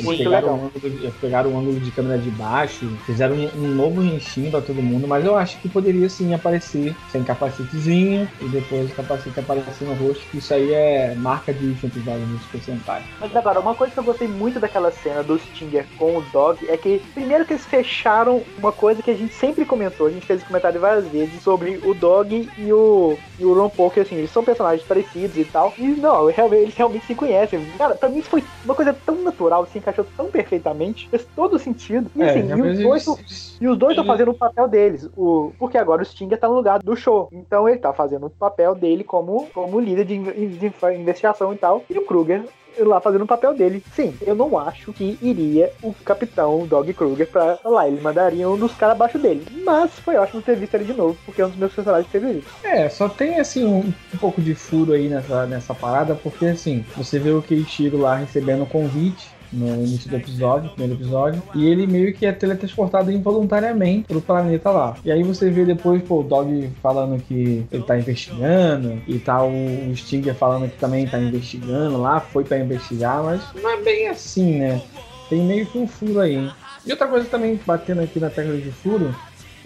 [0.00, 0.54] Muito pegaram, legal.
[0.58, 4.60] O ângulo, pegaram o ângulo de câmera de baixo, fizeram um, um novo Henshin pra
[4.60, 9.38] todo mundo, mas eu acho que poderia sim aparecer sem capacetezinho e depois o capacete
[9.38, 13.02] aparecer no rosto, que isso aí é marca de último episódio do Super Sentai.
[13.20, 16.58] Mas agora, uma coisa que eu gostei muito daquela cena do Stinger com o Dog
[16.68, 20.26] é que, primeiro que eles fecharam uma coisa que a gente sempre comentou, a gente
[20.26, 24.16] fez esse comentário várias vezes sobre o Dog e o, e o Ron Poker, assim,
[24.16, 25.74] eles são personagens parecidos e tal.
[25.78, 27.64] E não, realmente- eles realmente se conhecem.
[27.76, 31.58] Cara, pra mim isso foi uma coisa tão natural, se encaixou tão perfeitamente, fez todo
[31.58, 32.10] sentido.
[32.14, 35.08] E assim, É, e os dois e os dois estão fazendo o papel deles.
[35.16, 37.28] O, porque agora o Stinger tá no lugar do show.
[37.32, 41.84] Então ele tá fazendo o papel dele como, como líder de, de investigação e tal.
[41.90, 42.44] E o Kruger
[42.78, 43.82] lá fazendo o papel dele.
[43.94, 47.86] Sim, eu não acho que iria o capitão Dog Kruger pra lá.
[47.86, 49.44] Ele mandaria um dos caras abaixo dele.
[49.64, 52.50] Mas foi ótimo ter visto ele de novo, porque é um dos meus personagens favoritos.
[52.62, 56.84] É, só tem assim um, um pouco de furo aí nessa, nessa parada, porque assim,
[56.96, 61.66] você vê o Keiichiro lá recebendo o convite no início do episódio, primeiro episódio, e
[61.66, 64.96] ele meio que é teletransportado involuntariamente pro planeta lá.
[65.04, 69.42] E aí você vê depois, pô, o Dog falando que ele tá investigando, e tá
[69.42, 74.08] o, Stinger falando que também tá investigando lá, foi pra investigar, mas não é bem
[74.08, 74.80] assim, né?
[75.28, 76.50] Tem meio que um furo aí.
[76.84, 79.14] E outra coisa também, batendo aqui na tecla de furo,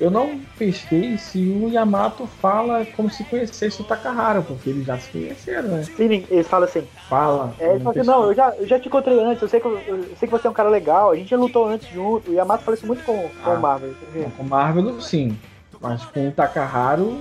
[0.00, 4.98] eu não pesquei se o Yamato fala como se conhecesse o Takahara, porque eles já
[4.98, 5.85] se conheceram, né?
[5.85, 6.87] Sim, eles falam assim.
[7.09, 7.54] Fala.
[7.59, 9.66] É, ele fala assim, não, eu já, eu já te encontrei antes, eu sei, que,
[9.66, 12.30] eu, eu sei que você é um cara legal, a gente já lutou antes junto.
[12.30, 13.54] O Yamato fala isso muito com, com Ah.
[13.54, 13.94] o Marvel.
[14.37, 15.38] Com o Marvel, sim.
[15.80, 17.18] Mas com o Takaharu.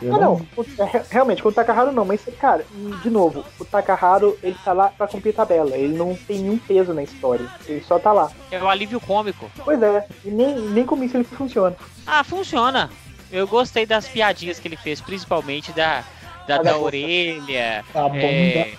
[0.00, 2.64] Eu Ah, não, o- é, realmente, com o Takaharu não, mas, cara,
[3.02, 6.92] de novo, o Takaharu, ele tá lá pra cumprir tabela, ele não tem nenhum peso
[6.94, 8.30] na história, ele só tá lá.
[8.50, 9.50] É o alívio cômico.
[9.64, 11.76] Pois é, e nem, nem com isso ele funciona.
[12.06, 12.90] Ah, funciona.
[13.30, 16.02] Eu gostei das piadinhas que ele fez, principalmente da,
[16.46, 17.84] da, da da orelha.
[17.94, 18.16] A bunda.
[18.18, 18.72] é,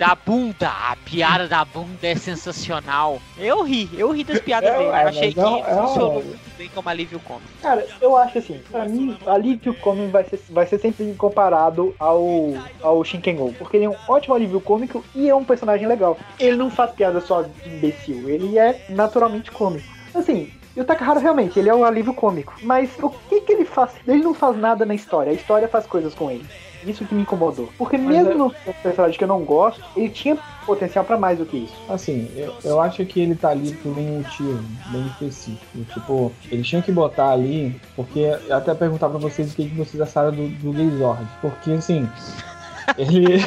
[0.00, 0.68] da bunda.
[0.68, 3.20] A piada da bunda é sensacional.
[3.36, 4.88] Eu ri, eu ri das piadas É, dele.
[4.88, 7.48] Eu é, achei mas que é um- é funcionou muito bem como alívio cômico.
[7.60, 12.54] Cara, eu acho assim, pra mim, Alívio Cômico vai ser, vai ser sempre comparado ao,
[12.82, 16.16] ao Shinkengo, porque ele é um ótimo alívio cômico e é um personagem legal.
[16.38, 19.86] Ele não faz piada só de imbecil, ele é naturalmente cômico.
[20.14, 23.64] Assim, e o Takahara realmente, ele é um alívio cômico, mas o que que ele
[23.66, 23.90] faz?
[24.08, 26.46] Ele não faz nada na história, a história faz coisas com ele.
[26.86, 27.68] Isso que me incomodou.
[27.76, 31.38] Porque Mas mesmo é- no personagem que eu não gosto, ele tinha potencial pra mais
[31.38, 31.74] do que isso.
[31.88, 35.84] Assim, eu, eu acho que ele tá ali por um motivo bem específico.
[35.92, 39.74] Tipo, eles tinham que botar ali, porque eu até perguntar pra vocês o que, que
[39.74, 41.26] vocês acharam do, do Gayzord.
[41.40, 42.08] Porque assim,
[42.96, 43.40] ele.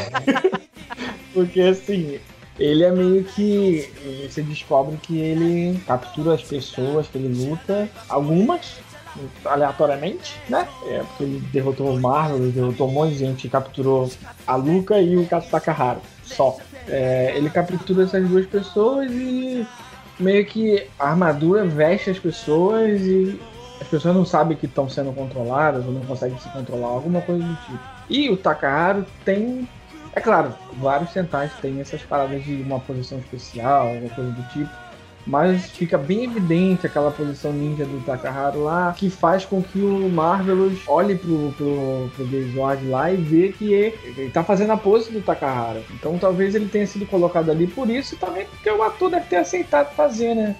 [1.34, 2.20] porque assim,
[2.60, 3.90] ele é meio que.
[4.30, 8.80] Você descobre que ele captura as pessoas que ele luta, algumas,
[9.46, 10.68] aleatoriamente, né?
[10.88, 14.10] É, porque ele derrotou o Marvel, derrotou um monte de gente, capturou
[14.46, 16.00] a Luca e o Kato Takahara.
[16.24, 16.58] Só.
[16.88, 19.66] É, ele captura essas duas pessoas e
[20.20, 23.40] meio que a armadura veste as pessoas e
[23.80, 27.44] as pessoas não sabem que estão sendo controladas ou não conseguem se controlar, alguma coisa
[27.44, 27.80] do tipo.
[28.10, 29.68] E o Takahara tem.
[30.16, 34.83] É claro, vários centais têm essas paradas de uma posição especial, alguma coisa do tipo
[35.26, 40.10] mas fica bem evidente aquela posição ninja do Takahara lá, que faz com que o
[40.10, 45.12] Marvelous olhe pro, pro, pro Gazord lá e vê que ele, tá fazendo a pose
[45.12, 45.82] do Takahara.
[45.94, 49.28] Então talvez ele tenha sido colocado ali por isso e também porque o ator deve
[49.28, 50.56] ter aceitado fazer, né?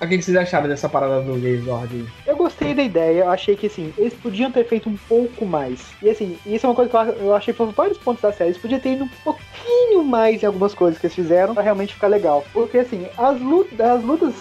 [0.00, 2.06] O que vocês acharam dessa parada do Gazord?
[2.26, 5.80] Eu gostei da ideia, eu achei que assim, eles podiam ter feito um pouco mais.
[6.02, 8.50] E assim, isso é uma coisa que eu achei por vários pontos da série.
[8.50, 11.94] Eles podiam ter ido um pouquinho mais em algumas coisas que eles fizeram pra realmente
[11.94, 12.44] ficar legal.
[12.52, 14.34] Porque assim, as lutas, as lutas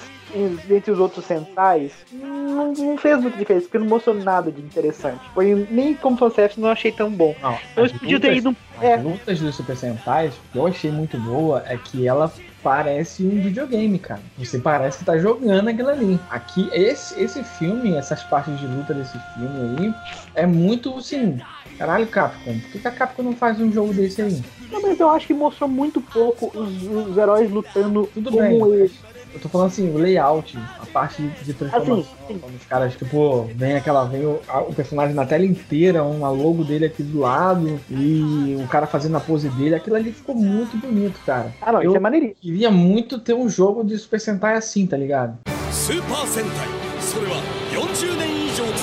[0.69, 5.19] entre os outros centais não, não, fez muita diferença, porque não mostrou nada de interessante.
[5.33, 7.35] Foi nem como fanservice não achei tão bom.
[7.41, 8.55] Não, então eles podiam ter ido.
[8.77, 8.95] As é.
[8.97, 12.31] lutas dos Super Sentais, que eu achei muito boa, é que ela
[12.65, 14.21] parece um videogame, cara.
[14.39, 16.19] Você parece que tá jogando aquilo ali.
[16.31, 19.93] Aqui, esse, esse filme, essas partes de luta desse filme aí,
[20.33, 21.39] é muito assim.
[21.77, 24.43] Caralho, Capcom, por que a Capcom não faz um jogo desse aí?
[24.71, 28.79] Não, mas eu acho que mostrou muito pouco os, os heróis lutando Tudo como bem,
[28.79, 28.93] eles.
[29.34, 32.04] Eu tô falando assim, o layout, a parte de transformação.
[32.24, 36.30] Assim, os caras, tipo, vem aquela, vem o, a, o, personagem na tela inteira, uma
[36.30, 40.34] logo dele aqui do lado, e o cara fazendo a pose dele, aquilo ali ficou
[40.34, 41.54] muito bonito, cara.
[41.62, 42.36] Ah, não, eu isso é maneiríssimo.
[42.40, 45.38] Queria muito ter um jogo de Super Sentai assim, tá ligado?
[45.70, 48.76] Super Sentai, それは40年以上続く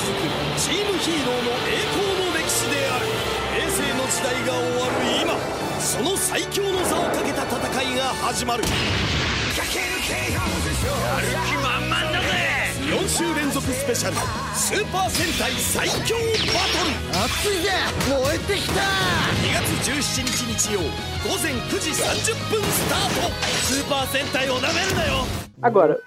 [0.59, 3.05] チームヒーローの栄光の歴史である
[3.55, 8.63] 平成の時代が終わる今その最強の座をかけた戦いが始まる
[13.11, 14.15] 週連続スペシャル
[14.55, 17.71] スーパー戦隊最強バトル熱いぜ
[18.07, 18.81] 燃えてきた
[19.43, 23.33] 2月17日日曜午前9時30分スタート
[23.65, 25.99] スーパー戦隊をなめるなよ Agora,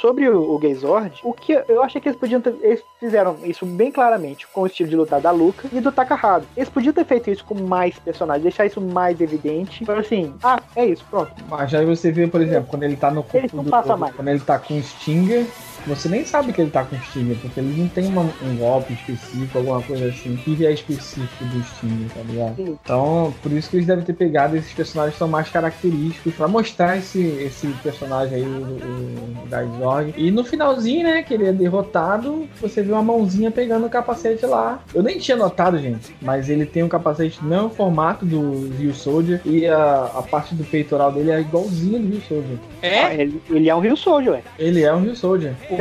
[0.00, 2.54] sobre o, o Gazord, o que eu achei que eles podiam ter.
[2.60, 6.46] Eles fizeram isso bem claramente com o estilo de lutar da Luca e do Takahado.
[6.54, 9.86] Eles podiam ter feito isso com mais personagens, deixar isso mais evidente.
[9.86, 11.32] Para assim, ah, é isso, pronto.
[11.48, 13.70] Mas aí você vê, por exemplo, quando ele tá no corpo do.
[13.70, 14.14] Passa mais.
[14.14, 15.46] Quando ele tá com o Stinger,
[15.87, 18.93] você nem sabe que ele tá com Stinger, porque ele não tem uma, um golpe
[18.93, 22.55] específico, alguma coisa assim, que é específico do Stinger, tá ligado?
[22.55, 22.77] Sim.
[22.83, 26.47] Então, por isso que eles devem ter pegado esses personagens que são mais característicos para
[26.47, 30.13] mostrar esse, esse personagem aí, o, o.
[30.17, 34.45] E no finalzinho, né, que ele é derrotado, você vê uma mãozinha pegando o capacete
[34.45, 34.79] lá.
[34.93, 39.41] Eu nem tinha notado, gente, mas ele tem um capacete não formato do Rio Soldier
[39.45, 42.57] e a, a parte do peitoral dele é igualzinho do Rio Soldier.
[42.85, 43.03] É?
[43.03, 44.41] Ah, ele, ele é um Rio Soldier, ué.
[44.59, 45.53] Ele é um Rio Soldier.
[45.69, 45.75] O,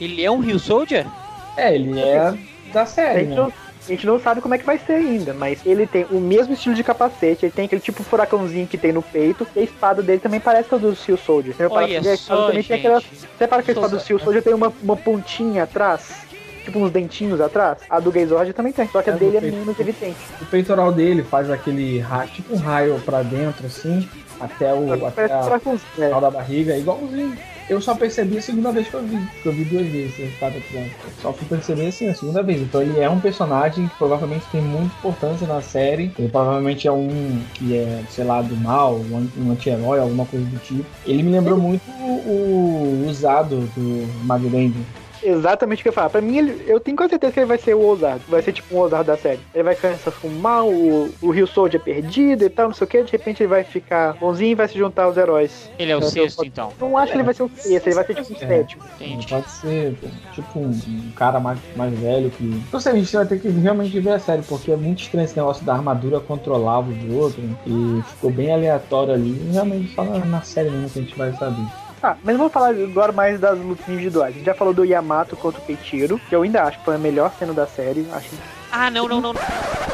[0.00, 1.06] Ele é um Rio Soldier?
[1.56, 2.34] É, ele é
[2.72, 3.52] da série, né?
[3.88, 6.52] A gente não sabe como é que vai ser ainda, mas ele tem o mesmo
[6.52, 10.02] estilo de capacete, ele tem aquele tipo furacãozinho que tem no peito, e a espada
[10.02, 11.54] dele também parece a do Steel Soldier.
[11.54, 13.00] Você repara Olha que a espada também tem aquela.
[13.00, 16.26] Você repara que a espada do Steel Soldier tem uma, uma pontinha atrás?
[16.64, 17.78] Tipo uns dentinhos atrás?
[17.88, 20.18] A do Gazord também tem, só que a é dele é menos evidente.
[20.42, 24.06] O peitoral dele faz aquele raio, tipo um raio pra dentro, assim,
[24.40, 25.60] até o até a
[25.94, 27.36] final da barriga, igualzinho.
[27.68, 30.36] Eu só percebi a segunda vez que eu vi, que eu vi duas vezes esse
[30.38, 30.90] cada episódio.
[31.20, 32.62] Só fui perceber assim a segunda vez.
[32.62, 36.10] Então ele é um personagem que provavelmente tem muita importância na série.
[36.18, 40.58] Ele provavelmente é um que é, sei lá, do mal, um anti-herói, alguma coisa do
[40.60, 40.86] tipo.
[41.04, 44.74] Ele me lembrou muito o, o usado do Magland
[45.22, 46.10] exatamente o que eu falar.
[46.10, 48.20] Pra mim, ele, eu tenho quase certeza que ele vai ser o ousado.
[48.28, 49.40] Vai ser tipo um ousado da série.
[49.54, 52.84] Ele vai começar com mal, o, o Rio Soldier é perdido e tal, não sei
[52.84, 53.02] o que.
[53.02, 55.70] De repente ele vai ficar bonzinho e vai se juntar aos heróis.
[55.78, 56.72] Ele é o sexto, então.
[56.80, 57.12] Não acho é.
[57.12, 58.46] que ele vai ser o sexto, ele vai ser tipo o é.
[58.48, 58.82] sétimo.
[59.28, 59.94] Pode ser
[60.32, 62.62] tipo um, um, cara mais, mais velho que.
[62.72, 65.24] Não sei, a gente vai ter que realmente ver a série, porque é muito estranho
[65.24, 67.42] esse negócio da armadura controlável do outro.
[67.66, 69.50] E ficou bem aleatório ali.
[69.52, 71.87] Realmente só na, na série mesmo que a gente vai saber.
[72.00, 74.34] Tá, mas vamos falar agora mais das lutas individuais.
[74.34, 76.94] A gente já falou do Yamato contra o Peitiro, que eu ainda acho que foi
[76.94, 78.06] a melhor cena da série.
[78.12, 78.28] Acho
[78.70, 79.34] ah, não, não, não,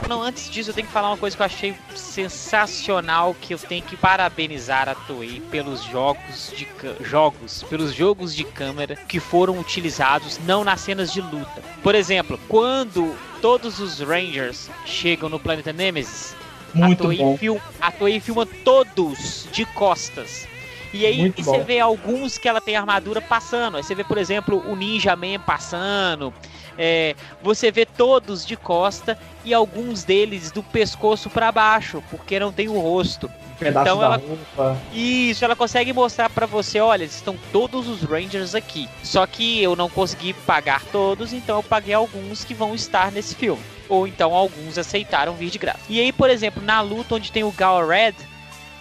[0.08, 0.22] não.
[0.22, 3.82] Antes disso, eu tenho que falar uma coisa que eu achei sensacional, que eu tenho
[3.82, 6.66] que parabenizar a Toei pelos jogos de
[7.00, 11.62] jogos, pelos jogos de câmera que foram utilizados não nas cenas de luta.
[11.82, 16.34] Por exemplo, quando todos os Rangers chegam no planeta Nemesis,
[16.74, 17.38] Muito a Toei, bom.
[17.38, 20.48] Film, a Toei filma todos de costas.
[20.94, 23.76] E aí e você vê alguns que ela tem armadura passando.
[23.76, 26.32] Aí você vê, por exemplo, o Ninja Man passando.
[26.78, 32.52] É, você vê todos de costa e alguns deles do pescoço para baixo, porque não
[32.52, 33.30] tem o rosto.
[33.58, 34.76] Pedaço Então ela- roupa.
[34.92, 38.88] Isso, ela consegue mostrar pra você, olha, estão todos os Rangers aqui.
[39.04, 43.34] Só que eu não consegui pagar todos, então eu paguei alguns que vão estar nesse
[43.36, 43.62] filme.
[43.88, 45.78] Ou então alguns aceitaram vir de graça.
[45.88, 48.14] E aí, por exemplo, na luta onde tem o Gal Red,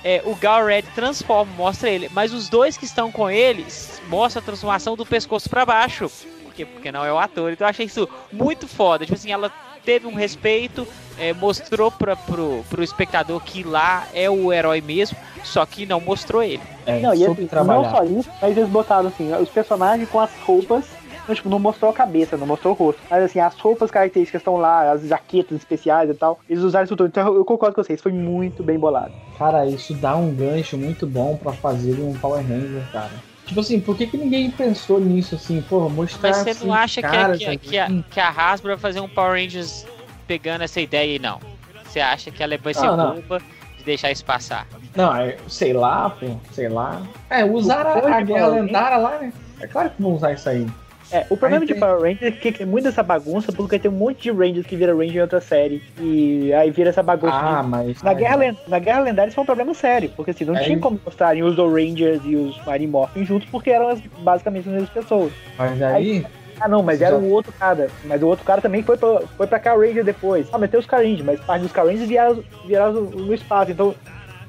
[0.04, 2.10] é, o Gal Red transforma, mostra ele.
[2.14, 6.12] Mas os dois que estão com eles mostra a transformação do pescoço pra baixo.
[6.44, 6.66] Por quê?
[6.66, 7.52] Porque não é o ator.
[7.52, 9.06] Então eu achei isso muito foda.
[9.06, 9.52] Tipo assim, ela
[9.84, 10.88] teve um respeito,
[11.18, 16.00] é, mostrou pra, pro, pro espectador que lá é o herói mesmo, só que não
[16.00, 16.62] mostrou ele.
[16.86, 20.32] É, Não, e assim, não só isso, mas eles botaram assim, os personagens com as
[20.42, 20.86] roupas.
[21.28, 23.02] Não, tipo, não mostrou a cabeça, não mostrou o rosto.
[23.10, 26.40] Mas assim, as roupas características estão lá, as jaquetas especiais e tal.
[26.50, 27.08] Eles usaram isso tudo.
[27.08, 29.14] Então eu- concordo com vocês, foi muito bem bolado.
[29.38, 33.12] Cara, isso dá um gancho muito bom pra fazer um Power Ranger, cara.
[33.46, 35.62] Tipo assim, por que, que ninguém pensou nisso assim?
[35.62, 38.20] Pô, mostrar Mas você assim, não acha que, a- caras, que, a- que, a, que
[38.20, 39.86] a Hasbro vai fazer um Power Rangers
[40.28, 41.40] pegando essa ideia aí, não?
[41.86, 43.16] Você acha que ela vai ser Não, não.
[43.16, 43.40] boba
[43.78, 44.66] de deixar isso passar?
[44.96, 47.02] Não, é, sei lá, pô, sei lá.
[47.30, 49.34] É, usar a, a guerra lendária lá, né?
[49.60, 50.66] É claro que vão usar isso aí.
[51.12, 53.90] É, o problema Aí de Power Rangers é que tem muita essa bagunça, porque tem
[53.92, 55.82] um monte de Rangers que vira Ranger em outra série.
[56.00, 57.36] E aí vira essa bagunça.
[57.36, 58.02] Ah, de- mas.
[58.02, 60.64] Na Guerra, Len- na Guerra Lendária isso foi um problema sério, porque assim, não É,
[60.64, 64.68] tinha como mostrarem os Zoe Rangers e os Marine Morphin juntos, porque eram as- basicamente
[64.68, 65.32] as mesmas pessoas.
[65.58, 66.26] Mas aí.
[66.62, 67.90] Ah não, mas era o outro cara.
[68.06, 70.48] Mas o outro cara também foi pra, foi pra Car Ranger depois.
[70.54, 73.72] Ah, mas tem os Car Rangers, mas parte dos Car Rangers viraram, viraram no espaço.
[73.72, 73.94] Então,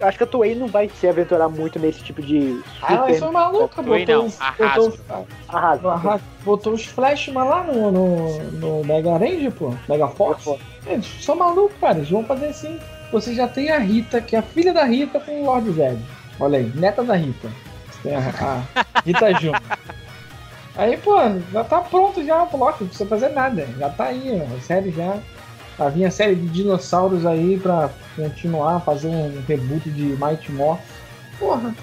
[0.01, 2.61] acho que a Toei não vai se aventurar muito nesse tipo de.
[2.83, 5.89] Ah, mas foi maluca, Toei botou, não, botou, arrasa.
[5.93, 9.75] a- botou os Flashman lá no, no, no Mega Ranger, pô.
[9.89, 10.57] Mega Force.
[10.87, 11.99] Eles são malucos, cara.
[11.99, 12.79] Eles vão fazer assim.
[13.13, 15.99] Você já tem a Rita, que é a filha da Rita com o Lord Zed.
[16.41, 17.49] Olha aí, neta da Rita.
[17.91, 19.63] Você tem a, a Rita Júnior.
[20.77, 21.17] Aí, pô,
[21.53, 23.65] já tá pronto já o Loki, não precisa fazer nada.
[23.79, 25.17] Já tá aí, ó, a série já.
[25.77, 30.81] Vai vir a série de dinossauros aí pra continuar, fazer um reboot de Mighty Morph.
[31.39, 31.75] Porra,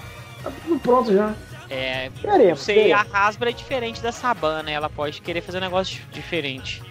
[0.42, 1.34] tá tudo pronto já.
[1.68, 2.60] É, não Veremos.
[2.60, 3.04] sei, a.
[3.12, 4.72] Hasbro é diferente da Saban, né?
[4.72, 6.82] Ela pode querer fazer um negócio diferente.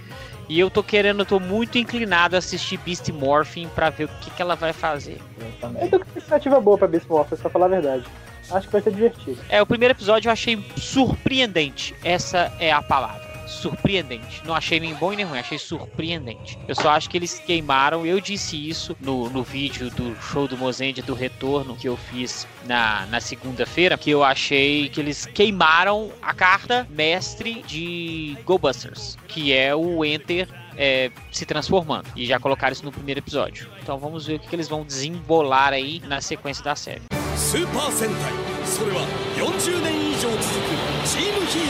[0.50, 4.08] E eu tô querendo, eu tô muito inclinado a assistir Beast Morphing pra ver o
[4.20, 5.18] que, que ela vai fazer.
[5.40, 5.88] Eu Eu também.
[5.90, 8.04] tô com expectativa boa pra Beast Morphers, pra falar a verdade.
[8.50, 9.38] Acho que vai ser divertido.
[9.50, 11.96] É, o primeiro episódio eu achei surpreendente.
[12.04, 14.43] Essa é a palavra Surpreendente.
[14.45, 16.59] Não achei nem bom e nem ruim, achei surpreendente.
[16.67, 18.05] Eu só acho que eles queimaram.
[18.05, 22.47] Eu disse isso no, no vídeo do show do Mozende do retorno que eu fiz
[22.65, 23.97] na, na segunda-feira.
[23.97, 30.05] Que eu achei que eles queimaram a carta mestre de Go Busters, que é o
[30.05, 32.09] Enter é, se transformando.
[32.17, 33.69] E já colocaram isso no primeiro episódio.
[33.83, 37.03] Então vamos ver o que, que eles vão desembolar aí na sequência da série.
[37.37, 38.33] スーパー戦隊
[38.65, 40.41] それは40年以上続く
[41.05, 41.70] チームヒー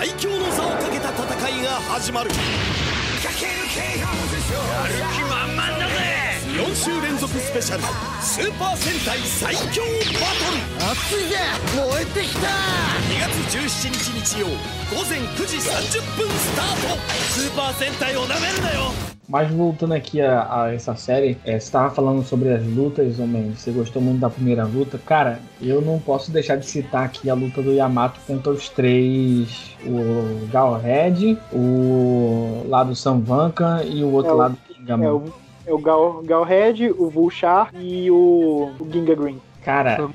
[0.00, 2.30] 最強の座をかけた戦いが始まる。
[2.30, 2.36] や
[4.88, 5.29] る気
[6.79, 7.83] 週連続スペシャル
[8.21, 11.37] スーパー戦隊最強バトル熱いぜ
[11.75, 18.91] 燃えてきた2月17日日曜午前9時30分スタートスーパー戦隊をなめるなよ
[19.27, 23.55] Mas voltando aqui a, a essa série, é, você tava falando sobre as lutas, homem.
[23.57, 24.99] Você gostou muito da primeira luta.
[24.99, 29.71] Cara, eu não posso deixar de citar aqui a luta do Yamato contra os três:
[29.83, 35.05] o Galred, o lado Sam Vanka e o outro É o- lado Kingaman.
[35.07, 35.33] É o,
[35.70, 39.40] é o Gal, Galhead, o Vulchar e o, o Ginga Green.
[39.64, 40.08] Cara,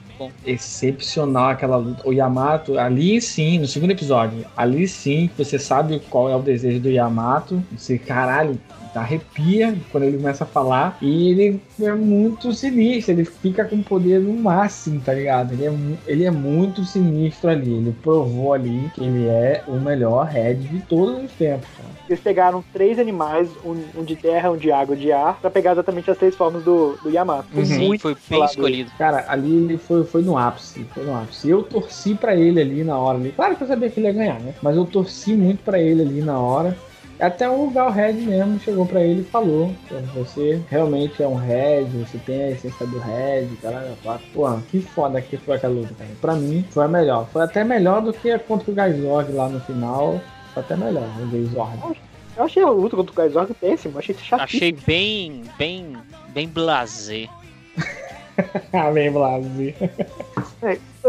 [0.45, 2.07] excepcional aquela luta.
[2.07, 6.79] O Yamato, ali sim, no segundo episódio, ali sim você sabe qual é o desejo
[6.79, 7.63] do Yamato.
[7.71, 8.59] Você, caralho,
[9.01, 10.97] arrepia quando ele começa a falar.
[11.01, 15.53] E ele é muito sinistro, ele fica com poder no máximo, tá ligado?
[15.53, 15.73] Ele é,
[16.07, 17.73] ele é muito sinistro ali.
[17.73, 21.95] Ele provou ali que ele é o melhor Red de todos os tempos, cara.
[22.07, 25.49] Eles pegaram três animais, um, um de terra, um de água, um de ar, pra
[25.49, 27.47] pegar exatamente as três formas do, do Yamato.
[27.51, 28.91] Foi Sim, muito foi bem escolhido.
[28.97, 31.49] Cara, ali ele foi, foi no ápice, foi no ápice.
[31.49, 33.17] Eu torci pra ele ali na hora.
[33.17, 33.31] Ali.
[33.31, 34.53] Claro que eu sabia que ele ia ganhar, né?
[34.61, 36.77] Mas eu torci muito pra ele ali na hora.
[37.19, 41.85] Até o Galred mesmo chegou pra ele e falou: "Pô, Você realmente é um Red,
[41.85, 43.97] você tem a essência do Red, caralho.
[44.33, 46.09] Pô, que foda que foi aquela luta, cara.
[46.19, 47.27] Pra mim, foi a melhor.
[47.31, 50.19] Foi até melhor do que a contra o Gazorg lá no final.
[50.53, 51.97] Foi até melhor, o Gazorg.
[52.37, 54.41] Eu achei a luta contra o Kaizorg péssimo, achei chato.
[54.41, 55.95] Achei bem, bem,
[56.33, 57.29] bem blasé.
[58.73, 59.75] ah, bem, Blasi.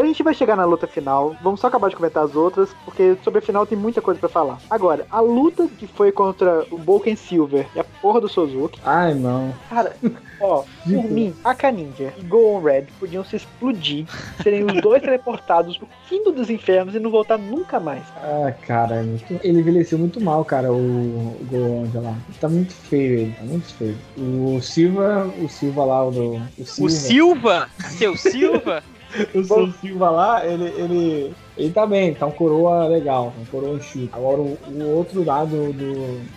[0.00, 1.36] A gente vai chegar na luta final.
[1.42, 4.28] Vamos só acabar de comentar as outras, porque sobre a final tem muita coisa pra
[4.28, 4.58] falar.
[4.70, 8.80] Agora, a luta que foi contra o Boken Silver e a porra do Suzuki.
[8.84, 9.54] Ai, não.
[9.68, 9.96] Cara,
[10.40, 14.06] ó, por mim, a Kaninja e Go On Red podiam se explodir,
[14.42, 18.02] serem os dois teleportados pro fim dos infernos e não voltar nunca mais.
[18.16, 19.04] Ah, cara,
[19.42, 22.14] ele envelheceu muito mal, cara, o, o Goonja lá.
[22.40, 23.96] Tá muito feio ele, tá muito feio.
[24.16, 26.42] O Silva, o Silva lá, o do.
[26.58, 26.86] O Silva.
[26.86, 28.82] O Silva, seu Silva,
[29.34, 33.76] O seu Silva lá, ele, ele, ele tá bem, tá um coroa legal, um coroa
[33.76, 34.08] enxuto.
[34.12, 35.92] Agora o, o outro lado do,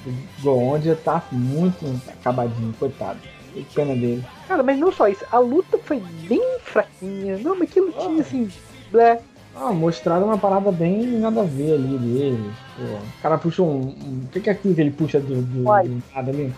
[0.06, 3.20] do Goonja tá muito acabadinho, coitado.
[3.54, 4.24] Que pena dele.
[4.48, 7.38] Cara, mas não só isso, a luta foi bem fraquinha.
[7.39, 8.48] Não, mas que lutinha assim,
[8.91, 9.20] blé.
[9.56, 12.52] Ah, mostraram uma parada bem nada a ver ali dele.
[12.78, 13.82] Pô, o cara puxa um.
[13.82, 16.54] um- O que, que é aquilo que ele puxa do, do, do nada ali?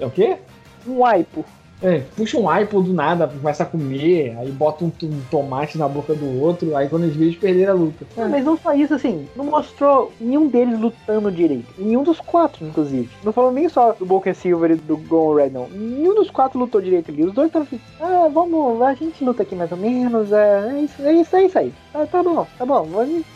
[0.00, 0.38] É o quê?
[0.86, 1.44] Um aipo.
[1.82, 5.88] É, puxa um iPod do nada, começa a comer, aí bota um, um tomate na
[5.88, 8.06] boca do outro, aí quando eles veem, eles perderam a luta.
[8.16, 11.74] Não, mas não só isso, assim, não mostrou nenhum deles lutando direito.
[11.76, 13.10] Nenhum dos quatro, inclusive.
[13.24, 15.68] Não falou nem só do Boken Silver e do Gon Red, não.
[15.68, 17.24] Nenhum dos quatro lutou direito ali.
[17.24, 20.82] Os dois estavam assim, ah, vamos, a gente luta aqui mais ou menos, é, é
[20.82, 21.72] isso, é isso, é isso aí.
[21.92, 22.88] Ah, tá bom, tá bom,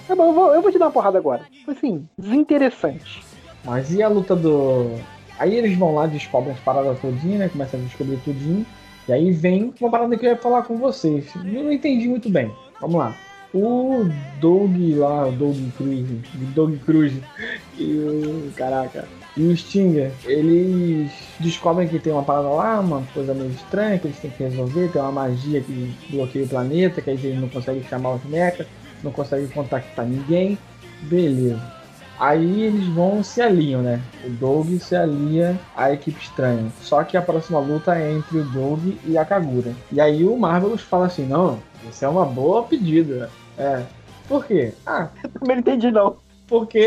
[0.07, 1.43] tá bom, eu vou, eu vou te dar uma porrada agora.
[1.65, 3.25] Foi assim, desinteressante.
[3.65, 4.93] Mas e a luta do.
[5.39, 7.49] Aí eles vão lá, descobrem as paradas todinha, né?
[7.49, 8.67] Começam a descobrir tudinho.
[9.09, 11.27] E aí vem uma parada que eu ia falar com vocês.
[11.37, 12.51] Eu não entendi muito bem.
[12.81, 13.17] Vamos lá.
[13.55, 14.05] O
[14.41, 16.07] Doug lá, o Doug Cruz,
[16.55, 17.13] Doug Cruz
[17.79, 18.53] e o.
[18.57, 19.07] Caraca.
[19.37, 24.07] E o Stinger, eles descobrem que tem uma parada lá, uma coisa meio estranha que
[24.07, 27.49] eles têm que resolver, tem uma magia que bloqueia o planeta, que aí eles não
[27.49, 28.67] conseguem chamar os mechas,
[29.05, 30.59] não conseguem contactar ninguém.
[31.03, 31.76] Beleza.
[32.19, 34.01] Aí eles vão se alinham, né?
[34.25, 36.71] O Doug se alia à equipe estranha.
[36.81, 39.73] Só que a próxima luta é entre o Doug e a Kagura.
[39.93, 41.59] E aí o Marvelous fala assim: não,
[41.89, 43.31] isso é uma boa pedida.
[43.59, 43.83] É.
[44.29, 44.73] Por quê?
[44.87, 45.09] Ah,
[45.39, 46.17] Também não entendi, não.
[46.49, 46.79] porque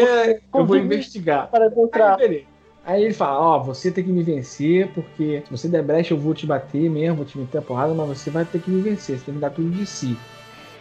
[0.53, 1.47] eu vou investigar.
[1.49, 2.17] Para Aí, demonstrar.
[2.17, 2.43] beleza.
[2.85, 6.17] Aí ele fala, ó, você tem que me vencer, porque se você der brecha eu
[6.17, 8.81] vou te bater mesmo, vou te meter a porrada, mas você vai ter que me
[8.81, 10.17] vencer, você tem que dar tudo de si.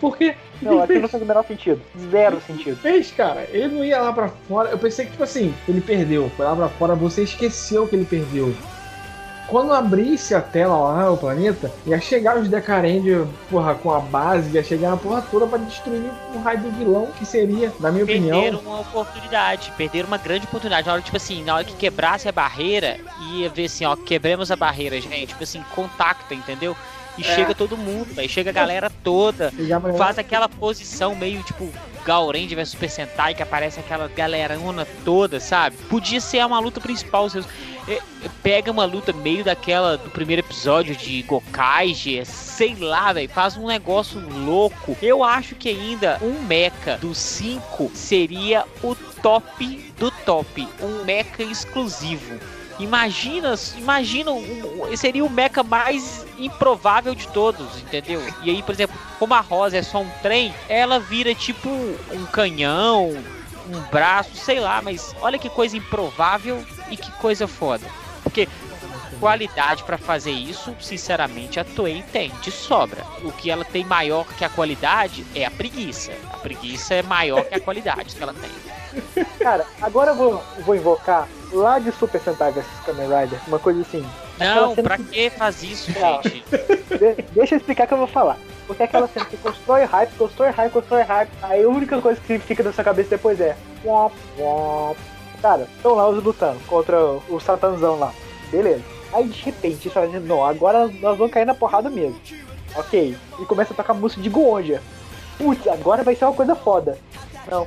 [0.01, 0.35] Por quê?
[0.63, 1.81] Não, aqui não faz o menor sentido.
[2.11, 2.77] Zero sentido.
[2.77, 3.47] fez, cara?
[3.51, 4.71] Ele não ia lá pra fora.
[4.71, 6.31] Eu pensei que, tipo assim, ele perdeu.
[6.37, 8.55] Foi lá pra fora, você esqueceu que ele perdeu.
[9.49, 14.51] Quando abrisse a tela lá, o planeta, ia chegar os Decarendia, porra, com a base,
[14.55, 18.05] ia chegar a porra toda pra destruir o raio do vilão, que seria, na minha
[18.05, 18.61] perderam opinião.
[18.61, 20.87] uma oportunidade, perderam uma grande oportunidade.
[20.87, 22.99] Na hora, tipo assim, na hora que quebrasse a barreira,
[23.33, 25.29] ia ver assim, ó, quebramos a barreira, gente.
[25.29, 26.77] Tipo assim, contacta, entendeu?
[27.19, 29.53] E chega todo mundo, aí chega a galera toda,
[29.97, 31.71] faz aquela posição meio tipo
[32.05, 35.77] Gaurange vs Super Sentai, que aparece aquela galerona toda, sabe?
[35.91, 37.29] Podia ser uma luta principal.
[37.29, 37.45] Seus...
[37.87, 38.03] é, é,
[38.43, 43.29] Pega uma luta meio daquela do primeiro episódio de Gokaiger, sei lá, velho.
[43.29, 44.97] Faz um negócio louco.
[45.03, 50.67] Eu acho que ainda um mecha dos 5 seria o top do top.
[50.81, 52.41] Um mecha exclusivo.
[52.79, 54.31] Imagina, imagina,
[54.97, 58.23] seria o mecha mais improvável de todos, entendeu?
[58.43, 62.25] E aí, por exemplo, como a Rosa é só um trem, ela vira tipo um
[62.27, 63.11] canhão,
[63.69, 67.85] um braço, sei lá, mas olha que coisa improvável e que coisa foda.
[68.23, 68.49] Porque
[69.19, 73.05] qualidade pra fazer isso, sinceramente, a Toei tem de sobra.
[73.25, 76.13] O que ela tem maior que a qualidade é a preguiça.
[76.33, 79.25] A preguiça é maior que a qualidade que ela tem.
[79.39, 83.81] Cara, agora eu vou, vou invocar lá de Super Sentai vs Kamen Rider, uma coisa
[83.83, 84.05] assim.
[84.39, 86.23] Não, pra que- que faz isso, Não.
[86.23, 86.45] gente?
[86.99, 88.37] De- deixa eu explicar que eu vou falar.
[88.67, 91.31] Porque é aquela cena que constrói hype, constrói hype, constrói hype.
[91.43, 93.57] Aí a única coisa que fica na sua cabeça depois é.
[93.85, 94.99] Womp, womp.
[95.41, 98.13] Cara, estão lá os lutando contra o, Satanzão lá.
[98.51, 98.83] Beleza.
[99.13, 102.21] Aí de repente você fala assim, não, agora nós vamos cair na porrada mesmo.
[102.77, 103.17] Ok.
[103.41, 104.83] E começa a tocar música de Goonja.
[105.39, 106.99] Putz, agora vai ser uma coisa foda.
[107.51, 107.67] Não.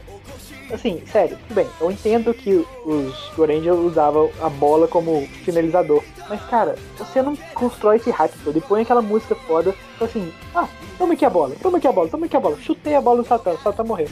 [0.74, 1.68] Assim, sério, tudo bem.
[1.80, 6.04] Eu entendo que os Gorenja usavam a bola como finalizador.
[6.30, 9.74] Mas, cara, você não constrói esse hype todo e põe aquela música foda.
[9.94, 10.68] Tipo assim, ah,
[10.98, 12.58] toma aqui a bola, toma aqui a bola, toma aqui a bola.
[12.62, 14.08] Chutei a bola no Satã, o Satã morreu.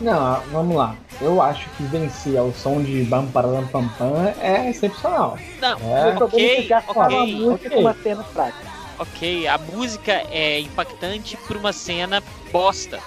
[0.00, 0.96] Não, vamos lá.
[1.20, 5.38] Eu acho que vencer ao som de Bam Pararam Pam Pam é excepcional.
[5.60, 6.10] Não, É.
[6.12, 7.70] o problema é que ok, já fala uma ok, música ok.
[7.70, 8.56] com uma cena fraca.
[8.98, 9.46] ok.
[9.46, 12.20] A música é impactante por uma cena
[12.50, 12.98] bosta.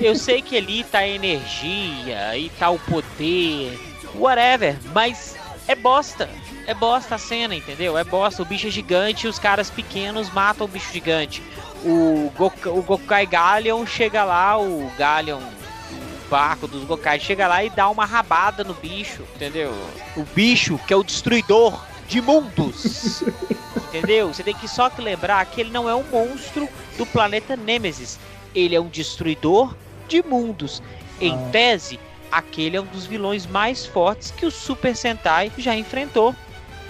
[0.00, 3.78] Eu sei que ali tá a energia e tá o poder,
[4.14, 6.28] whatever, mas é bosta.
[6.66, 7.96] É bosta a cena, entendeu?
[7.98, 8.42] É bosta.
[8.42, 11.42] O bicho é gigante e os caras pequenos matam o bicho gigante.
[11.84, 17.62] O, Goka, o Gokai Galion chega lá, o Galion, o barco dos Gokai, chega lá
[17.62, 19.74] e dá uma rabada no bicho, entendeu?
[20.16, 21.78] O bicho que é o destruidor
[22.08, 23.22] de mundos.
[23.88, 24.32] entendeu?
[24.32, 28.18] Você tem que só que lembrar que ele não é um monstro do planeta Nemesis.
[28.54, 29.74] Ele é um destruidor
[30.08, 30.82] de mundos.
[31.20, 31.48] Em Ah.
[31.52, 31.98] tese,
[32.30, 36.34] aquele é um dos vilões mais fortes que o Super Sentai já enfrentou.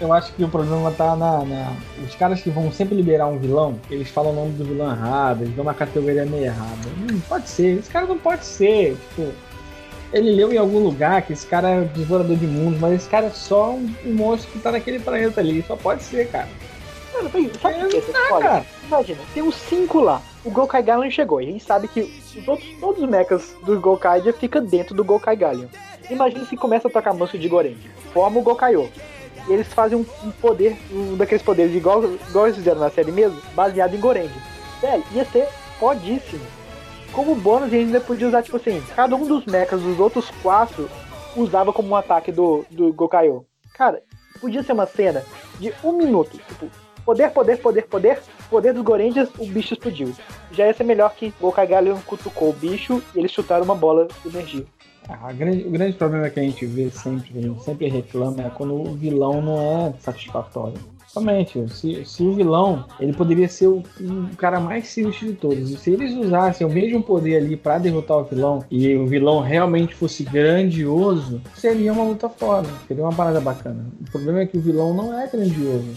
[0.00, 1.72] Eu acho que o problema tá na, na-
[2.04, 5.42] Os caras que vão sempre liberar um vilão, eles falam o nome do vilão errado,
[5.42, 6.76] eles dão uma categoria meio errada.
[7.12, 8.96] Não pode ser, esse cara não pode ser.
[9.10, 9.32] Tipo,
[10.12, 13.08] ele leu em algum lugar que esse cara é o devorador de mundos, mas esse
[13.08, 15.62] cara é só um, um monstro que tá naquele planeta ali.
[15.66, 16.48] Só pode ser, cara.
[17.14, 18.48] Mano, peraí, sabe o que é Ah, história?
[18.48, 18.66] cara.
[18.88, 20.20] Imagina, tem uns cinco lá.
[20.44, 23.80] O Gokai Galion chegou e a gente sabe que os outros, todos os mechas do
[23.80, 25.68] Gokai já fica dentro do Gokai Galion.
[26.10, 27.76] Imagina se começa a tocar música de Goren.
[28.12, 28.88] Forma o Gokaiô.
[29.48, 33.12] E eles fazem um, um poder, um daqueles poderes igual, igual eles fizeram na série
[33.12, 34.28] mesmo, baseado em Goren.
[34.80, 36.44] Velho, ia ser fodíssimo.
[37.12, 40.30] Como bônus, a gente ainda podia usar, tipo assim, cada um dos mechas dos outros
[40.42, 40.90] quatro
[41.36, 43.44] usava como um ataque do, do Gokaiô.
[43.74, 44.02] Cara,
[44.40, 45.24] podia ser uma cena
[45.58, 46.36] de um minuto.
[46.36, 46.70] Tipo,
[47.04, 48.18] poder, poder, poder, poder.
[48.50, 50.12] Poder dos Gorenjas, o bicho explodiu.
[50.52, 54.06] Já ia ser melhor que o Kagalion cutucou o bicho e eles chutaram uma bola
[54.22, 54.64] de energia.
[55.08, 58.50] Ah, o grande problema que a gente vê sempre, que a gente sempre reclama, é
[58.50, 60.78] quando o vilão não é satisfatório.
[61.06, 65.70] Somente, se, se o vilão, ele poderia ser o, o cara mais sinistro de todos.
[65.70, 69.40] E se eles usassem o mesmo poder ali pra derrotar o vilão, e o vilão
[69.40, 73.86] realmente fosse grandioso, seria uma luta foda, seria uma parada bacana.
[74.00, 75.94] O problema é que o vilão não é grandioso.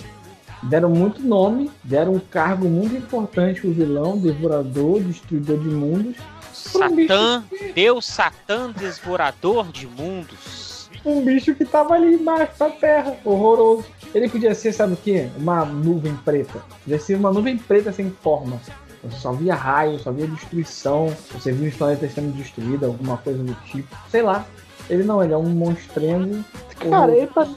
[0.63, 6.15] Deram muito nome, deram um cargo muito importante pro vilão, devorador, destruidor de mundos.
[6.51, 7.43] Satã,
[7.73, 10.89] Deus Satã, devorador de mundos.
[11.05, 13.85] um bicho que tava ali embaixo da terra, horroroso.
[14.13, 15.29] Ele podia ser, sabe o quê?
[15.37, 16.59] Uma nuvem preta.
[16.83, 18.59] Podia ser uma nuvem preta sem forma.
[19.03, 23.41] Você só via raio, só via destruição, você via os planetas sendo destruídos, alguma coisa
[23.43, 23.95] do tipo.
[24.09, 24.45] Sei lá.
[24.89, 26.43] Ele não, ele é um monstrengo.
[26.89, 27.47] Cara, ele tá-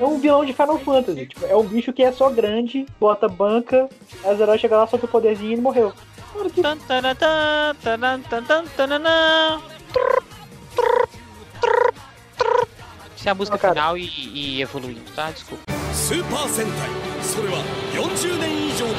[0.00, 1.26] é um vilão de Final Fantasy.
[1.26, 3.88] Tipo, é um bicho que é só grande, bota banca,
[4.24, 5.92] aí os heróis chegam lá, soltam o poderzinho e ele morreu.
[6.32, 9.60] Cara, que Tan, taran, tan, taran, tan, tan, tananã.
[13.16, 13.74] Isso é a música Ah, cara.
[13.74, 15.30] final e, e evoluindo, tá?
[15.30, 15.64] Desculpa.
[15.92, 16.88] スーパー戦隊
[17.20, 17.58] それは
[17.92, 18.96] 40年以上続く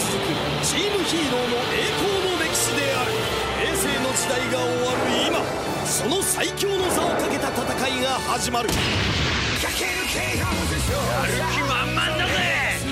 [0.62, 3.12] チームヒーローの栄光の歴史である
[3.64, 8.70] 平成の時代が終わる今その最強の座をかけた戦いが始まる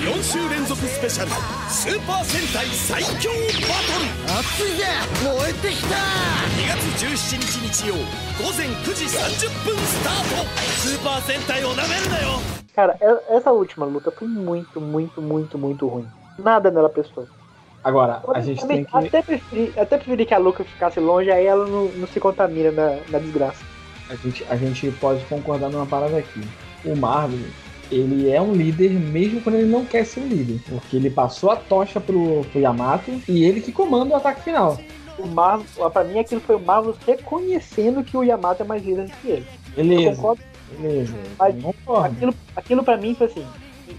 [0.00, 1.30] 4週連続スペシャル
[1.68, 3.36] スーパー戦隊最強バ
[3.86, 4.84] トル熱いぜ
[5.22, 5.94] 燃えてきた
[6.56, 12.40] 2月17日日曜午前9時30分スタートスーパー戦隊をなめるなよ
[12.74, 16.06] Cara, e- essa última luta foi muito, muito, muito, muito ruim.
[16.38, 17.26] Nada nela prestou.
[17.82, 19.08] Agora, a gente Também tem que.
[19.08, 22.70] até, preferi, até preferi que a Luca ficasse longe, aí ela não, não se contamina
[22.70, 23.62] na, na desgraça.
[24.08, 26.40] A gente, a gente pode concordar numa parada aqui.
[26.85, 27.39] O Marvel,
[27.91, 30.59] ele é um líder mesmo quando ele não quer ser um líder.
[30.67, 34.77] Porque ele passou a tocha pro, pro Yamato e ele que comanda o ataque final.
[35.17, 39.09] O Marvel, pra mim aquilo foi o Marvel reconhecendo que o Yamato é mais líder
[39.21, 39.45] que ele.
[39.77, 40.41] Eu Beleza, concordo.
[40.77, 41.13] beleza.
[41.39, 41.55] Mas-.
[42.05, 43.45] Aquilo, aquilo pra mim foi assim.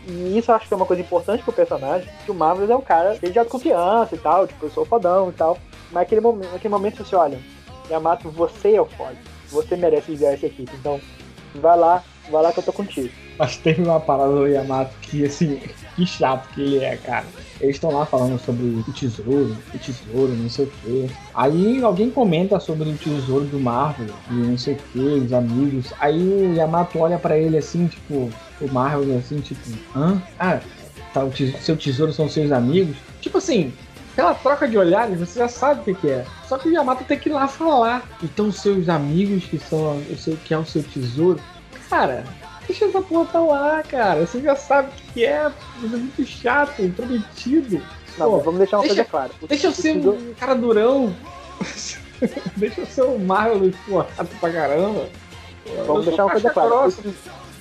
[0.09, 2.77] E isso eu acho que é uma coisa importante pro personagem, que o Marvel é
[2.77, 5.59] um cara cheio de autoconfiança e tal, tipo, eu sou fodão e tal.
[5.93, 7.39] Mas naquele momento, naquele momento assim, olha,
[7.91, 9.17] Yamato, você é o foda.
[9.49, 10.73] Você merece liderar essa equipe.
[10.75, 11.01] Então,
[11.55, 13.11] vai lá, vai lá que eu tô contigo.
[13.39, 15.61] Mas teve uma parada do Yamato que, assim,
[15.95, 17.27] que chato que ele é, cara.
[17.61, 21.07] Eles estão lá falando sobre o tesouro, o tesouro, não sei o quê.
[21.35, 25.93] Aí alguém comenta sobre o tesouro do Marvel e não sei o quê, os amigos.
[26.01, 29.61] Aí o Yamato olha pra ele assim, tipo, o Marvel assim, tipo,
[29.95, 30.21] hã?
[30.39, 30.61] Ah,
[31.13, 32.97] tá, o tesouro, seu tesouro são seus amigos?
[33.21, 33.73] Tipo assim,
[34.17, 36.25] pela troca de olhares, você já sabe o que, que é.
[36.49, 38.03] Só que o Yamato tem que ir lá falar.
[38.23, 41.39] Então, seus amigos que são o seu, que é o seu tesouro.
[41.89, 42.25] Cara,
[42.67, 44.27] deixa essa porra pra lá, cara.
[44.27, 45.51] Você já sabe o que, é.
[45.83, 47.81] Isso é muito chato, intrometido.
[48.19, 49.31] Não, Pô, mas vamos deixar uma deixa- coisa clara.
[49.43, 51.15] O Deixa eu ser um cara durão.
[52.57, 55.09] deixa eu ser um Marvel explorado pra caramba.
[55.87, 56.89] Vamos deixar uma coisa clara.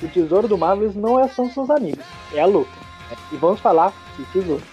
[0.01, 2.03] O tesouro do Marvel não é- são seus amigos,
[2.33, 2.71] é a Luca.
[3.31, 4.63] E vamos falar de tesouro.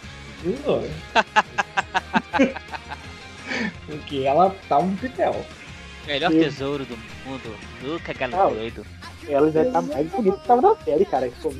[0.42, 0.90] Tesouro.
[3.86, 5.44] Porque ela tá um pitel.
[6.06, 6.40] Melhor Sim.
[6.40, 7.54] tesouro do mundo.
[7.82, 8.84] Luca Ah, Galodoido.
[9.28, 11.30] Ela já tá mais bonita que tava na série, cara.
[11.42, 11.54] Como,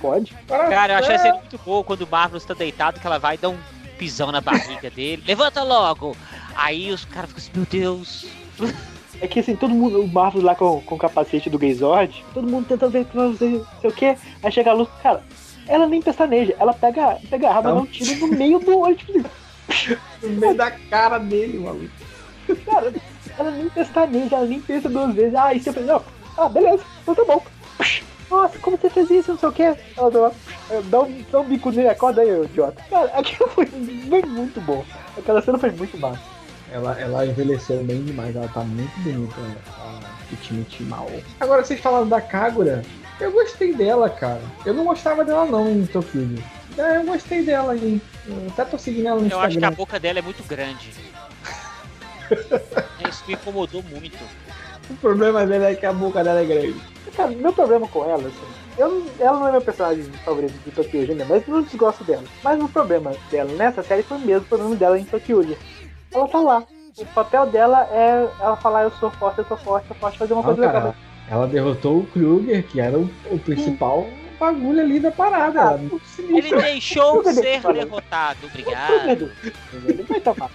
[0.00, 0.34] pode?
[0.48, 3.50] Cara, eu achei cena muito boa quando o Marvel está deitado, que ela vai dar
[3.50, 3.58] um
[3.98, 5.22] pisão na barriga dele.
[5.26, 6.16] Levanta logo!
[6.56, 8.26] Aí os caras ficam assim, meu Deus.
[9.20, 12.48] É que assim, todo mundo, o Marvel lá com, com o capacete do Gayzord, todo
[12.48, 15.22] mundo tentando ver não sei, o que, aí chega a luz, cara,
[15.68, 17.76] ela nem pestaneja, ela pega, pega a arma e Não.
[17.76, 19.30] dá um tiro no meio do olho, tipo
[20.20, 21.90] No meio da cara dele, maluco.
[22.66, 22.92] cara,
[23.38, 26.02] ela nem pestaneja, ela nem pensa duas vezes, ah, isso falei, não,
[26.36, 27.42] ah, beleza, então tá bom.
[28.30, 30.30] Nossa, como você fez isso, não sei o que, ela dá,
[30.84, 32.82] dá um, dá um bico nele, acorda aí, idiota.
[32.90, 34.84] Cara, aquilo foi, foi muito bom,
[35.16, 36.20] aquela cena foi muito massa.
[36.72, 39.34] Ela, ela envelheceu bem demais, ela tá muito bonita,
[39.78, 40.00] a
[40.32, 41.08] Itimiti Mal.
[41.38, 42.82] Agora, vocês falaram da Kagura,
[43.20, 44.40] eu gostei dela, cara.
[44.64, 46.34] Eu não gostava dela não em Tokyo.
[46.76, 48.00] É, eu gostei dela aí.
[48.26, 49.46] Eu até tô seguindo ela no Eu Instagram.
[49.46, 50.90] acho que a boca dela é muito grande.
[53.08, 54.18] Isso me incomodou muito.
[54.90, 56.74] O problema dela é que a boca dela é grande.
[57.16, 61.00] Cara, meu problema com ela, assim, eu, ela não é meu personagem favorito de Tokyo
[61.00, 62.24] ainda, mas eu não desgosto dela.
[62.42, 65.56] Mas o problema dela nessa série foi mesmo o problema dela em Tokyo.
[66.12, 66.62] Ela tá lá.
[66.96, 70.32] O papel dela é ela falar eu sou forte, eu sou forte, eu forte, fazer
[70.32, 70.94] uma Não, coisa legal.
[71.28, 74.06] ela derrotou o Kruger, que era o, o principal
[74.38, 75.70] bagulho ali da parada.
[75.70, 75.78] Ah,
[76.18, 79.30] Ele deixou ser derrotado, obrigado.
[79.70, 80.50] Kruger, ele vai tomar.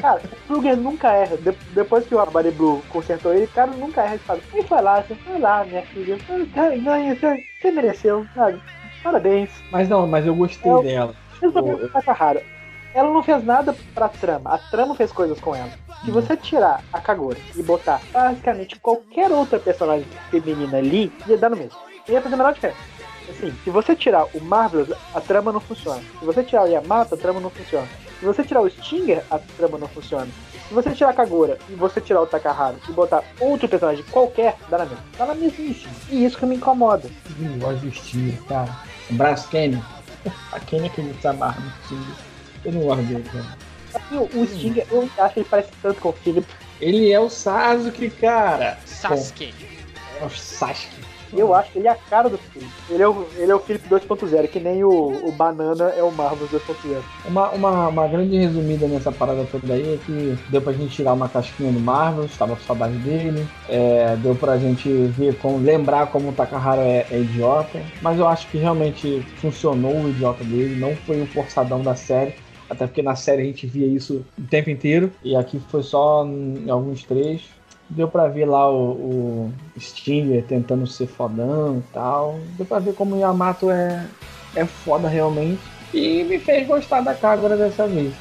[0.00, 1.36] Cara, o Kruger nunca erra.
[1.36, 4.14] De- depois que o Abare Blue consertou ele, o cara nunca erra.
[4.14, 6.18] Ele fala, ele foi lá, você foi lá, minha filha.
[6.54, 8.60] Cara, ganha, você, você mereceu, sabe?
[9.02, 9.50] Parabéns.
[9.70, 11.14] Mas não, mas eu gostei Eu- dela.
[11.42, 12.42] Esse problema com a Takahara.
[12.94, 14.50] Ela não fez nada pra trama.
[14.54, 15.70] A trama fez coisas com ela.
[16.04, 21.48] Se você tirar a Kagura e botar basicamente qualquer outra personagem feminina ali, ia dar
[21.48, 21.78] no mesmo.
[22.08, 22.78] Ia fazer a menor diferença.
[23.28, 26.02] Assim, se você tirar o Marvelous, a trama não funciona.
[26.18, 27.88] Se você tirar o Yamato, a trama não funciona.
[28.18, 30.28] Se você tirar o Stinger, a trama não funciona.
[30.68, 34.56] Se você tirar a Kagura e você tirar o Takahara e botar outro personagem qualquer,
[34.70, 35.04] dá na mesma.
[35.18, 35.88] Dá na mesmice.
[36.08, 37.10] E isso que me incomoda.
[37.38, 38.76] Eu não gosto do Stinger, cara.
[39.10, 39.82] O Braço Kenny.
[40.52, 42.16] A Kenny é que ele se amarra no Stinger.
[42.64, 43.58] Eu não gosto dele, cara.
[43.94, 46.46] Assim, o o Stinger, eu acho que ele parece tanto com o Philip.
[46.80, 48.78] Ele é o Sasuke, cara.
[48.86, 49.54] Sasuke.
[50.20, 51.01] É o Sasuke.
[51.32, 52.70] Eu acho que ele é a cara do Philip.
[52.90, 56.12] Ele é o, ele é o Philip 2.0, que nem o, o Banana é o
[56.12, 57.00] Marvel 2.0.
[57.26, 61.12] Uma, uma, uma grande resumida nessa parada toda aí é que deu pra gente tirar
[61.12, 63.46] uma casquinha do Marvel, estava com saudade dele.
[63.68, 67.80] É, deu pra gente ver como, lembrar como o Takahara é, é idiota.
[68.00, 72.34] Mas eu acho que realmente funcionou o idiota dele, não foi um forçadão da série.
[72.68, 75.12] Até porque na série a gente via isso o tempo inteiro.
[75.22, 77.50] E aqui foi só em alguns trechos.
[77.94, 82.38] Deu pra ver lá o, o Stinger tentando ser fodão e tal.
[82.56, 84.06] Deu pra ver como o Yamato é,
[84.54, 85.60] é foda realmente.
[85.92, 88.14] E me fez gostar da Kagura dessa vez.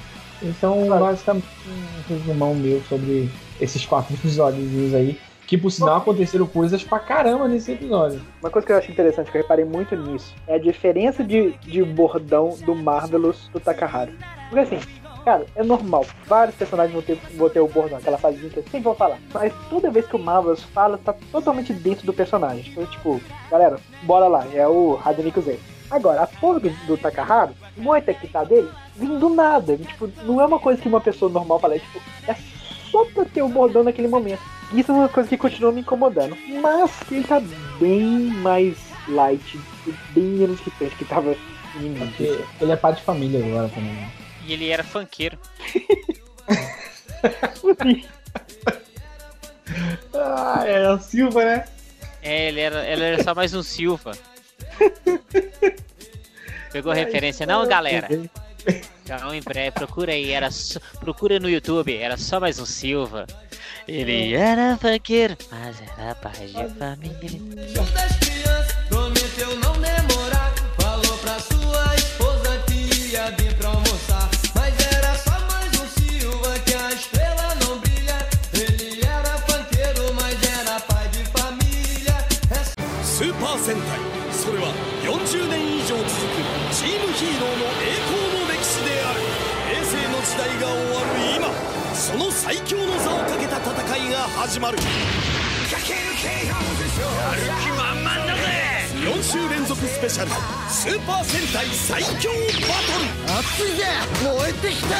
[0.44, 5.18] Então, basicamente, um resumão meu sobre esses quatro episódios aí.
[5.48, 8.22] Que por sinal aconteceram coisas pra caramba nesse episódio.
[8.42, 11.52] Uma coisa que eu acho interessante, que eu reparei muito nisso, é a diferença de,
[11.60, 14.14] de bordão do Marvelous do Takahara.
[14.50, 14.80] Porque assim,
[15.24, 16.06] cara, é normal.
[16.26, 19.18] Vários personagens vão ter, vão ter o bordão, aquela fazinha que sempre vão falar.
[19.34, 22.72] Mas toda vez que o Marvelous fala, tá totalmente dentro do personagem.
[22.72, 25.60] Então, tipo, galera, bora lá, é o Hadeniku Zen.
[25.90, 29.76] Agora, a porra do, Takahara, muita que tá dele, vem do nada.
[29.78, 32.36] Tipo, não é uma coisa que uma pessoa normal fala, é tipo, é
[32.90, 34.42] só pra ter o bordão naquele momento.
[34.74, 36.38] Isso é uma coisa que continua me incomodando.
[36.62, 37.42] Mas ele tá
[37.80, 38.78] bem mais
[39.10, 39.60] light,
[40.12, 41.36] bem menos irritante que tava
[41.76, 42.14] em mim.
[42.62, 43.92] Ele é pai de família agora também.
[43.92, 44.21] né?
[44.52, 45.40] E ele era funkeiro.
[50.14, 51.66] Ah, é a Silva, né?
[52.22, 54.12] É, ele era, ele era só mais um Silva.
[56.74, 58.10] Pegou a referência, não, galera?
[59.06, 63.26] Então, em breve, procura aí, era só- procura no YouTube, era só mais um Silva.
[63.88, 67.42] Ele era funkeiro, mas era pai de família.
[68.90, 70.54] Prometeu não demorar.
[70.80, 73.51] Falou pra sua esposa que ia vir
[94.41, 94.95] 始まるやる
[97.63, 98.41] 気満々だぜ
[98.95, 100.31] 4週連続スペシャル
[100.71, 102.37] スーパー戦隊最強バ
[102.87, 103.85] トル熱いぜ
[104.25, 104.97] 燃えてきた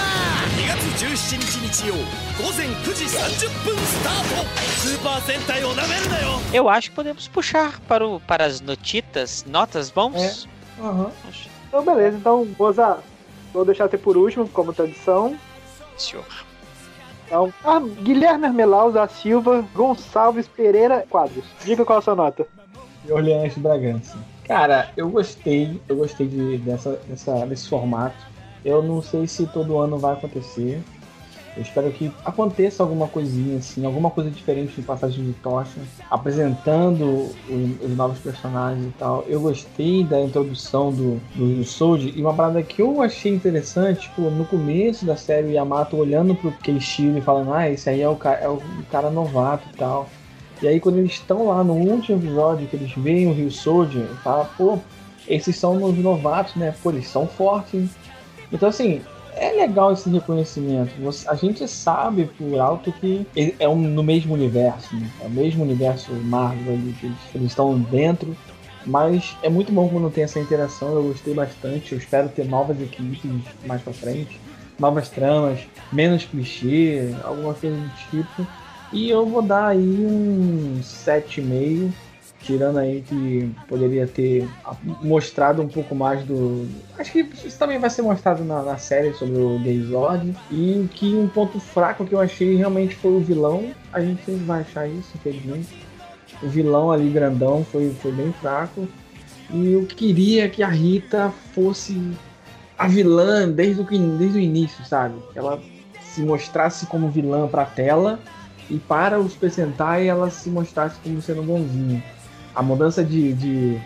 [0.57, 4.13] 2月17日日曜午前9時30分スター
[4.43, 10.47] トスーパー戦隊をなめるなよ Eu acho que podemos puxar para, o, para as notitas, notas, vamos?
[10.81, 11.11] Aham.
[11.69, 12.17] Então, beleza.
[12.19, 12.99] Então, Moza,
[13.53, 15.37] vou deixar você por último, como tradição.
[15.99, 16.25] Senhor.
[17.32, 21.46] Então, ah, Guilherme Armelaus da Silva Gonçalves Pereira Quadros.
[21.64, 22.46] Diga qual a sua nota.
[23.10, 24.18] Orleans Bragança.
[24.44, 28.18] Cara, eu gostei, eu gostei de, dessa, dessa, desse formato.
[28.66, 30.84] Eu não sei se todo ano vai acontecer.
[31.62, 37.30] Eu espero que aconteça alguma coisinha assim, alguma coisa diferente de Passagem de Tocha, apresentando
[37.48, 39.24] os, os novos personagens e tal.
[39.28, 44.24] Eu gostei da introdução do, do Soji e uma parada que eu achei interessante, tipo,
[44.24, 48.10] no começo da série o Yamato olhando pro Keishiro e falando, ah, esse aí é
[48.10, 48.60] o, é o
[48.92, 50.10] cara novato e tal.
[50.64, 54.08] E aí quando eles estão lá no último episódio, que eles veem o Rio Soldier,
[54.24, 54.80] fala, pô,
[55.28, 56.74] esses são os novatos, né?
[56.82, 57.76] Pô, eles são fortes.
[57.76, 57.90] hein?
[58.52, 59.02] Então assim,
[59.36, 60.92] é legal esse reconhecimento.
[61.02, 63.26] Você- a gente sabe por alto que
[63.60, 65.10] é um, no mesmo universo, né?
[65.22, 66.96] é o mesmo universo Marvel eles,
[67.34, 68.36] eles estão dentro.
[68.86, 71.92] Mas é muito bom quando tem essa interação, eu gostei bastante.
[71.92, 73.20] Eu espero ter novas equipes
[73.66, 74.40] mais pra frente,
[74.80, 75.60] novas tramas,
[75.94, 78.48] menos clichê, alguma coisa do tipo.
[78.92, 81.94] E eu vou dar aí um 7,5
[82.44, 84.48] tirando aí que poderia ter
[85.02, 86.68] mostrado um pouco mais do.
[86.98, 90.36] Acho que isso também vai ser mostrado na, na série sobre o Gayzord.
[90.52, 93.72] E que um ponto fraco que eu achei realmente foi o vilão.
[93.94, 95.70] A gente sempre vai achar isso, infelizmente.
[96.42, 98.88] O vilão ali grandão foi, foi bem fraco.
[99.52, 102.02] E eu queria que a Rita fosse
[102.78, 105.16] a vilã desde o, desde o início, sabe?
[105.36, 105.62] Ela
[106.02, 108.20] se mostrasse como vilã pra tela
[108.70, 112.04] e para o Super Sentai ela se mostrasse como sendo bonzinha
[112.54, 113.82] a mudança de, de-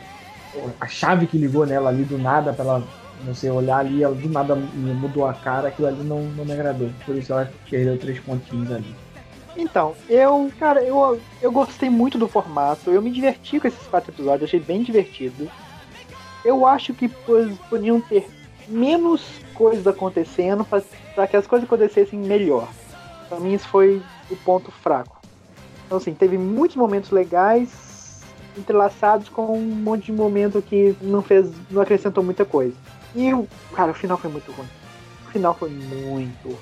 [0.79, 2.83] a chave que ligou nela ali do nada pra ela
[3.25, 6.89] você olhar ali, ela do nada mudou a cara, aquilo ali não, não me agradou.
[7.05, 8.95] Por isso ela perdeu três pontinhos ali.
[9.57, 14.11] Então, eu, cara, eu, eu gostei muito do formato, eu me diverti com esses quatro
[14.11, 15.49] episódios, achei bem divertido.
[16.43, 18.27] Eu acho que pois, podiam ter
[18.67, 19.21] menos
[19.53, 20.65] coisas acontecendo
[21.15, 22.67] para que as coisas acontecessem melhor.
[23.29, 25.17] Pra mim, isso foi o ponto fraco.
[25.85, 27.84] Então, assim, teve muitos momentos legais
[28.57, 32.75] entrelaçados com um monte de momento que não fez, não acrescentou muita coisa.
[33.15, 33.29] E,
[33.73, 34.67] cara, o final foi muito ruim.
[35.27, 36.57] O final foi muito ruim.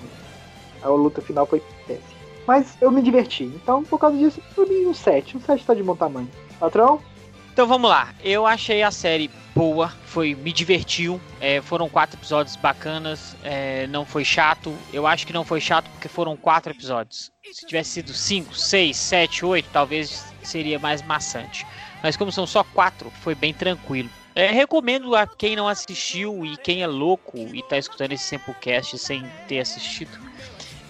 [0.81, 2.13] A luta final foi péssima.
[2.45, 3.43] Mas eu me diverti.
[3.43, 5.37] Então, por causa disso, pra mim, um 7.
[5.37, 6.29] Um 7 tá de bom tamanho.
[6.59, 6.99] Patrão?
[7.53, 8.13] Então vamos lá.
[8.23, 11.21] Eu achei a série boa, foi me divertiu.
[11.39, 14.75] é, foram quatro episódios bacanas, é, não foi chato.
[14.91, 17.31] Eu acho que não foi chato porque foram quatro episódios.
[17.51, 21.65] Se tivesse sido cinco, seis, sete, oito, talvez seria mais maçante.
[22.03, 24.09] Mas como são só quatro, foi bem tranquilo.
[24.35, 28.97] É, recomendo a quem não assistiu e quem é louco e tá escutando esse Samplecast
[28.97, 30.19] sem ter assistido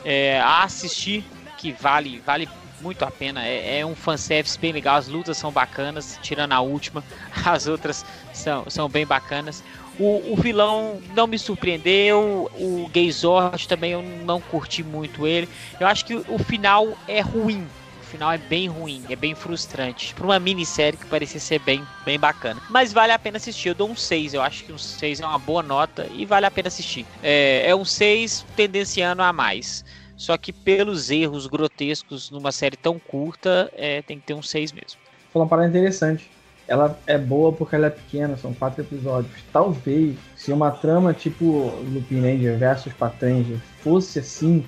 [0.03, 1.24] é, a assistir,
[1.57, 2.49] que vale, vale
[2.82, 3.45] muito a pena.
[3.45, 7.03] É, é um fanservice bem legal, as lutas são bacanas, tirando a última,
[7.45, 9.64] as outras são, são bem bacanas.
[9.99, 15.47] O, o vilão não me surpreendeu, o Gayzord também eu não curti muito ele.
[15.80, 17.68] Eu acho que o final é ruim.
[18.14, 20.14] Final é bem ruim, é bem frustrante.
[20.14, 22.61] Para uma minissérie que parecia ser bem, bem bacana.
[22.70, 23.70] Mas vale a pena assistir.
[23.70, 24.36] Eu dou um 6.
[24.36, 27.07] Eu acho que um 6 é uma boa nota e vale a pena assistir.
[27.24, 29.84] É, é um 6 tendenciando a mais.
[30.16, 34.74] Só que pelos erros grotescos numa série tão curta, é, tem que ter um 6
[34.74, 35.01] mesmo.
[35.32, 36.30] Falou uma parada interessante.
[36.68, 39.34] Ela é boa porque ela é pequena, são quatro episódios.
[39.51, 44.64] Talvez, se uma trama tipo Lupin Ranger versus Patranger fosse assim,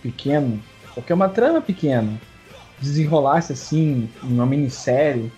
[0.00, 0.62] pequeno,
[0.94, 2.20] porque é uma trama pequena,
[2.80, 5.30] desenrolasse assim, uma minissérie,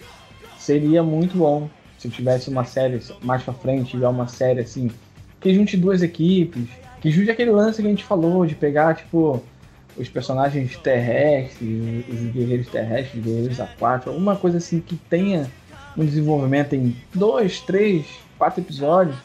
[0.59, 1.69] seria muito bom.
[1.99, 4.91] Se tivesse uma série mais pra frente, tiver uma série assim,
[5.41, 6.69] que junte duas equipes,
[7.01, 9.43] que junte aquele lance que a gente falou, de pegar, tipo,
[9.97, 15.51] os personagens terrestres, os guerreiros terrestres, guerreiros aquáticos, alguma coisa assim que tenha
[15.97, 18.05] um desenvolvimento em dois, três,
[18.37, 19.17] quatro episódios,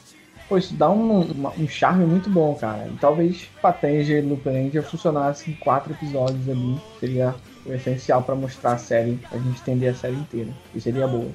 [0.47, 2.87] pô, isso dá um, uma- um charme muito bom, cara.
[2.87, 7.35] E talvez Patenja e Lupin funcionasse em quatro episódios ali, seria
[7.65, 10.49] o essencial pra mostrar a série, pra gente entender a série inteira.
[10.73, 11.29] E seria boa.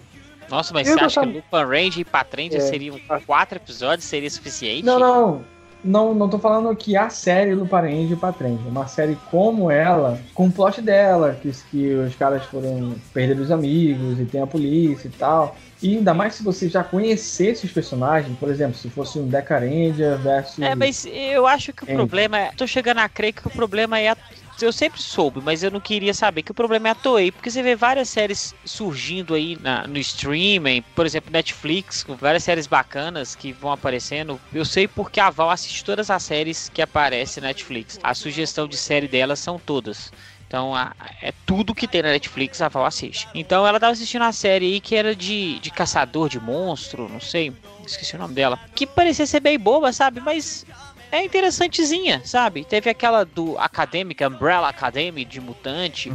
[0.49, 2.61] Nossa, mas Eu você acha que Lupin Range e Patranger É.
[2.61, 4.05] seriam quatro episódios?
[4.05, 4.85] Seria suficiente?
[4.85, 5.57] Não, não.
[5.85, 8.63] Não, não tô falando que a série do Parente e Patrenja.
[8.67, 13.53] Uma série como ela, com o plot dela, que, que os caras foram perder os
[13.53, 15.57] amigos e tem a polícia e tal.
[15.81, 19.59] E ainda mais se você já conhecesse os personagens, por exemplo, se fosse um Deca
[19.59, 20.59] Ranger versus.
[20.59, 22.51] É, mas eu acho que o problema é.
[22.57, 24.09] Tô chegando a crer que o problema é.
[24.09, 24.17] A,
[24.63, 27.51] eu sempre soube, mas eu não queria saber que o problema é a Toei, porque
[27.51, 32.67] você vê várias séries surgindo aí na- no streaming, por exemplo, Netflix, com várias séries
[32.67, 34.41] bacanas que vão aparecendo.
[34.53, 37.99] Eu sei porque a Val assiste todas as séries que aparecem na Netflix.
[38.03, 40.11] A sugestão de série delas são todas.
[40.47, 43.27] Então a- é tudo que tem na Netflix a Val assiste.
[43.35, 47.21] Então ela tava assistindo uma série aí que era de, de caçador de monstro, não
[47.21, 47.53] sei,
[47.87, 48.59] esqueci o nome dela.
[48.75, 50.21] Que parecia ser bem boba, sabe?
[50.21, 50.65] Mas
[51.11, 52.65] é interessantezinha, sabe?
[52.65, 56.13] Teve aquela do Acadêmica, Umbrella Academy de mutante.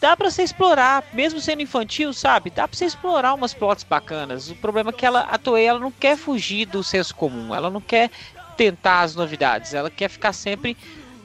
[0.00, 2.50] Dá pra você explorar, mesmo sendo infantil, sabe?
[2.50, 4.48] Dá pra você explorar umas plots bacanas.
[4.48, 7.52] O problema é que ela, a Toei, ela não quer fugir do senso comum.
[7.52, 8.10] Ela não quer
[8.56, 9.74] tentar as novidades.
[9.74, 10.76] Ela quer ficar sempre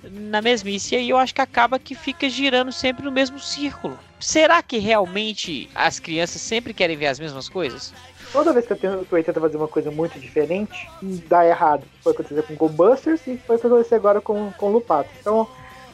[0.03, 0.95] na mesmice.
[0.95, 3.99] E aí eu acho que acaba que fica girando sempre no mesmo círculo.
[4.19, 7.93] Será que realmente as crianças sempre querem ver as mesmas coisas?
[8.33, 10.89] Toda vez que eu tento- eu tento fazer uma coisa muito diferente,
[11.29, 11.83] dá errado.
[12.03, 15.09] Foi acontecer com Go Busters e foi acontecer agora com, com Lupato.
[15.21, 15.47] Então,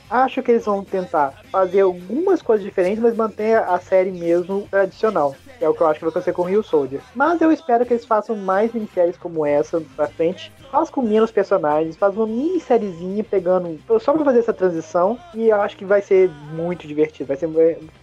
[0.09, 5.35] acho que eles vão tentar fazer algumas coisas diferentes, mas manter a série mesmo tradicional.
[5.59, 7.01] que É o que eu acho que vai acontecer com o Rio Soldier.
[7.13, 10.49] Mas eu espero que eles façam mais minisséries como essa pra frente.
[10.71, 13.77] Faz com menos personagens, faz uma minissériezinha pegando.
[13.99, 15.17] Só pra fazer essa transição.
[15.33, 17.27] E eu acho que vai ser muito divertido.
[17.27, 17.49] Vai ser.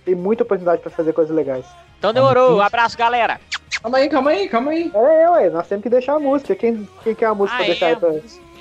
[0.04, 1.64] Tem muita oportunidade pra fazer coisas legais.
[1.98, 2.60] Então demorou.
[2.60, 3.40] Abraço, galera.
[3.82, 4.90] Calma aí, calma aí, calma aí.
[4.94, 6.54] É, ué, nós temos que deixar a música.
[6.56, 8.08] Quem, quem quer a música Ah, pra deixar é, aí pra.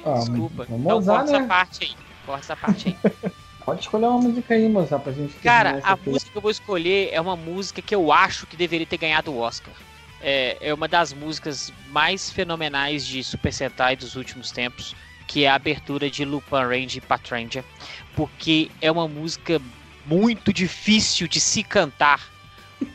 [0.05, 0.65] Ah, Desculpa.
[0.69, 1.37] vamos Então usar, corta né?
[1.39, 1.95] essa parte aí.
[2.25, 3.11] Corta essa parte aí.
[3.65, 6.09] Pode escolher uma música aí, moça, pra gente Cara, a aqui.
[6.11, 9.31] música que eu vou escolher é uma música que eu acho que deveria ter ganhado
[9.31, 9.73] o Oscar.
[10.21, 14.95] É, é uma das músicas mais fenomenais de Super Sentai dos últimos tempos,
[15.27, 17.65] que é a abertura de Lupin Range e Patrangia,
[18.15, 19.59] porque é uma música
[20.05, 22.21] muito difícil de se cantar,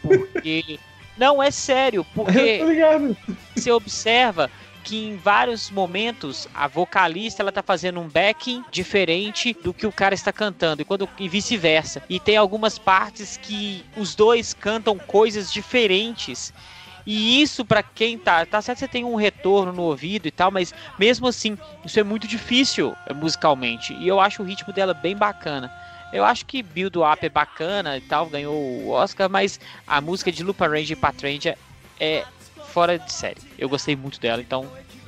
[0.01, 0.79] porque
[1.21, 2.62] não é sério, porque
[3.55, 4.51] você observa
[4.83, 9.93] que em vários momentos a vocalista ela tá fazendo um backing diferente do que o
[9.93, 12.03] cara está cantando e quando e vice-versa.
[12.09, 16.55] E tem algumas partes que os dois cantam coisas diferentes.
[17.05, 20.51] E isso pra quem tá, tá certo você tem um retorno no ouvido e tal,
[20.51, 23.93] mas mesmo assim, isso é muito difícil eh, musicalmente.
[23.93, 25.71] E eu acho o ritmo dela bem bacana.
[26.13, 30.33] Eu acho que Build Up é bacana e tal, ganhou o Oscar, mas a música
[30.33, 31.57] de Lupa Range e Patrangia
[31.99, 32.25] é
[32.69, 33.41] fora de série.
[33.59, 34.67] Eu gostei muito dela, então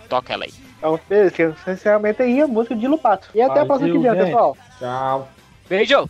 [0.09, 0.53] toca ela aí.
[0.79, 3.29] Então, beleza, sinceramente aí a música de Lupato.
[3.35, 4.57] E até a próxima que Valeu, vem, pessoal.
[4.79, 5.29] Tchau.
[5.69, 6.09] Beijo!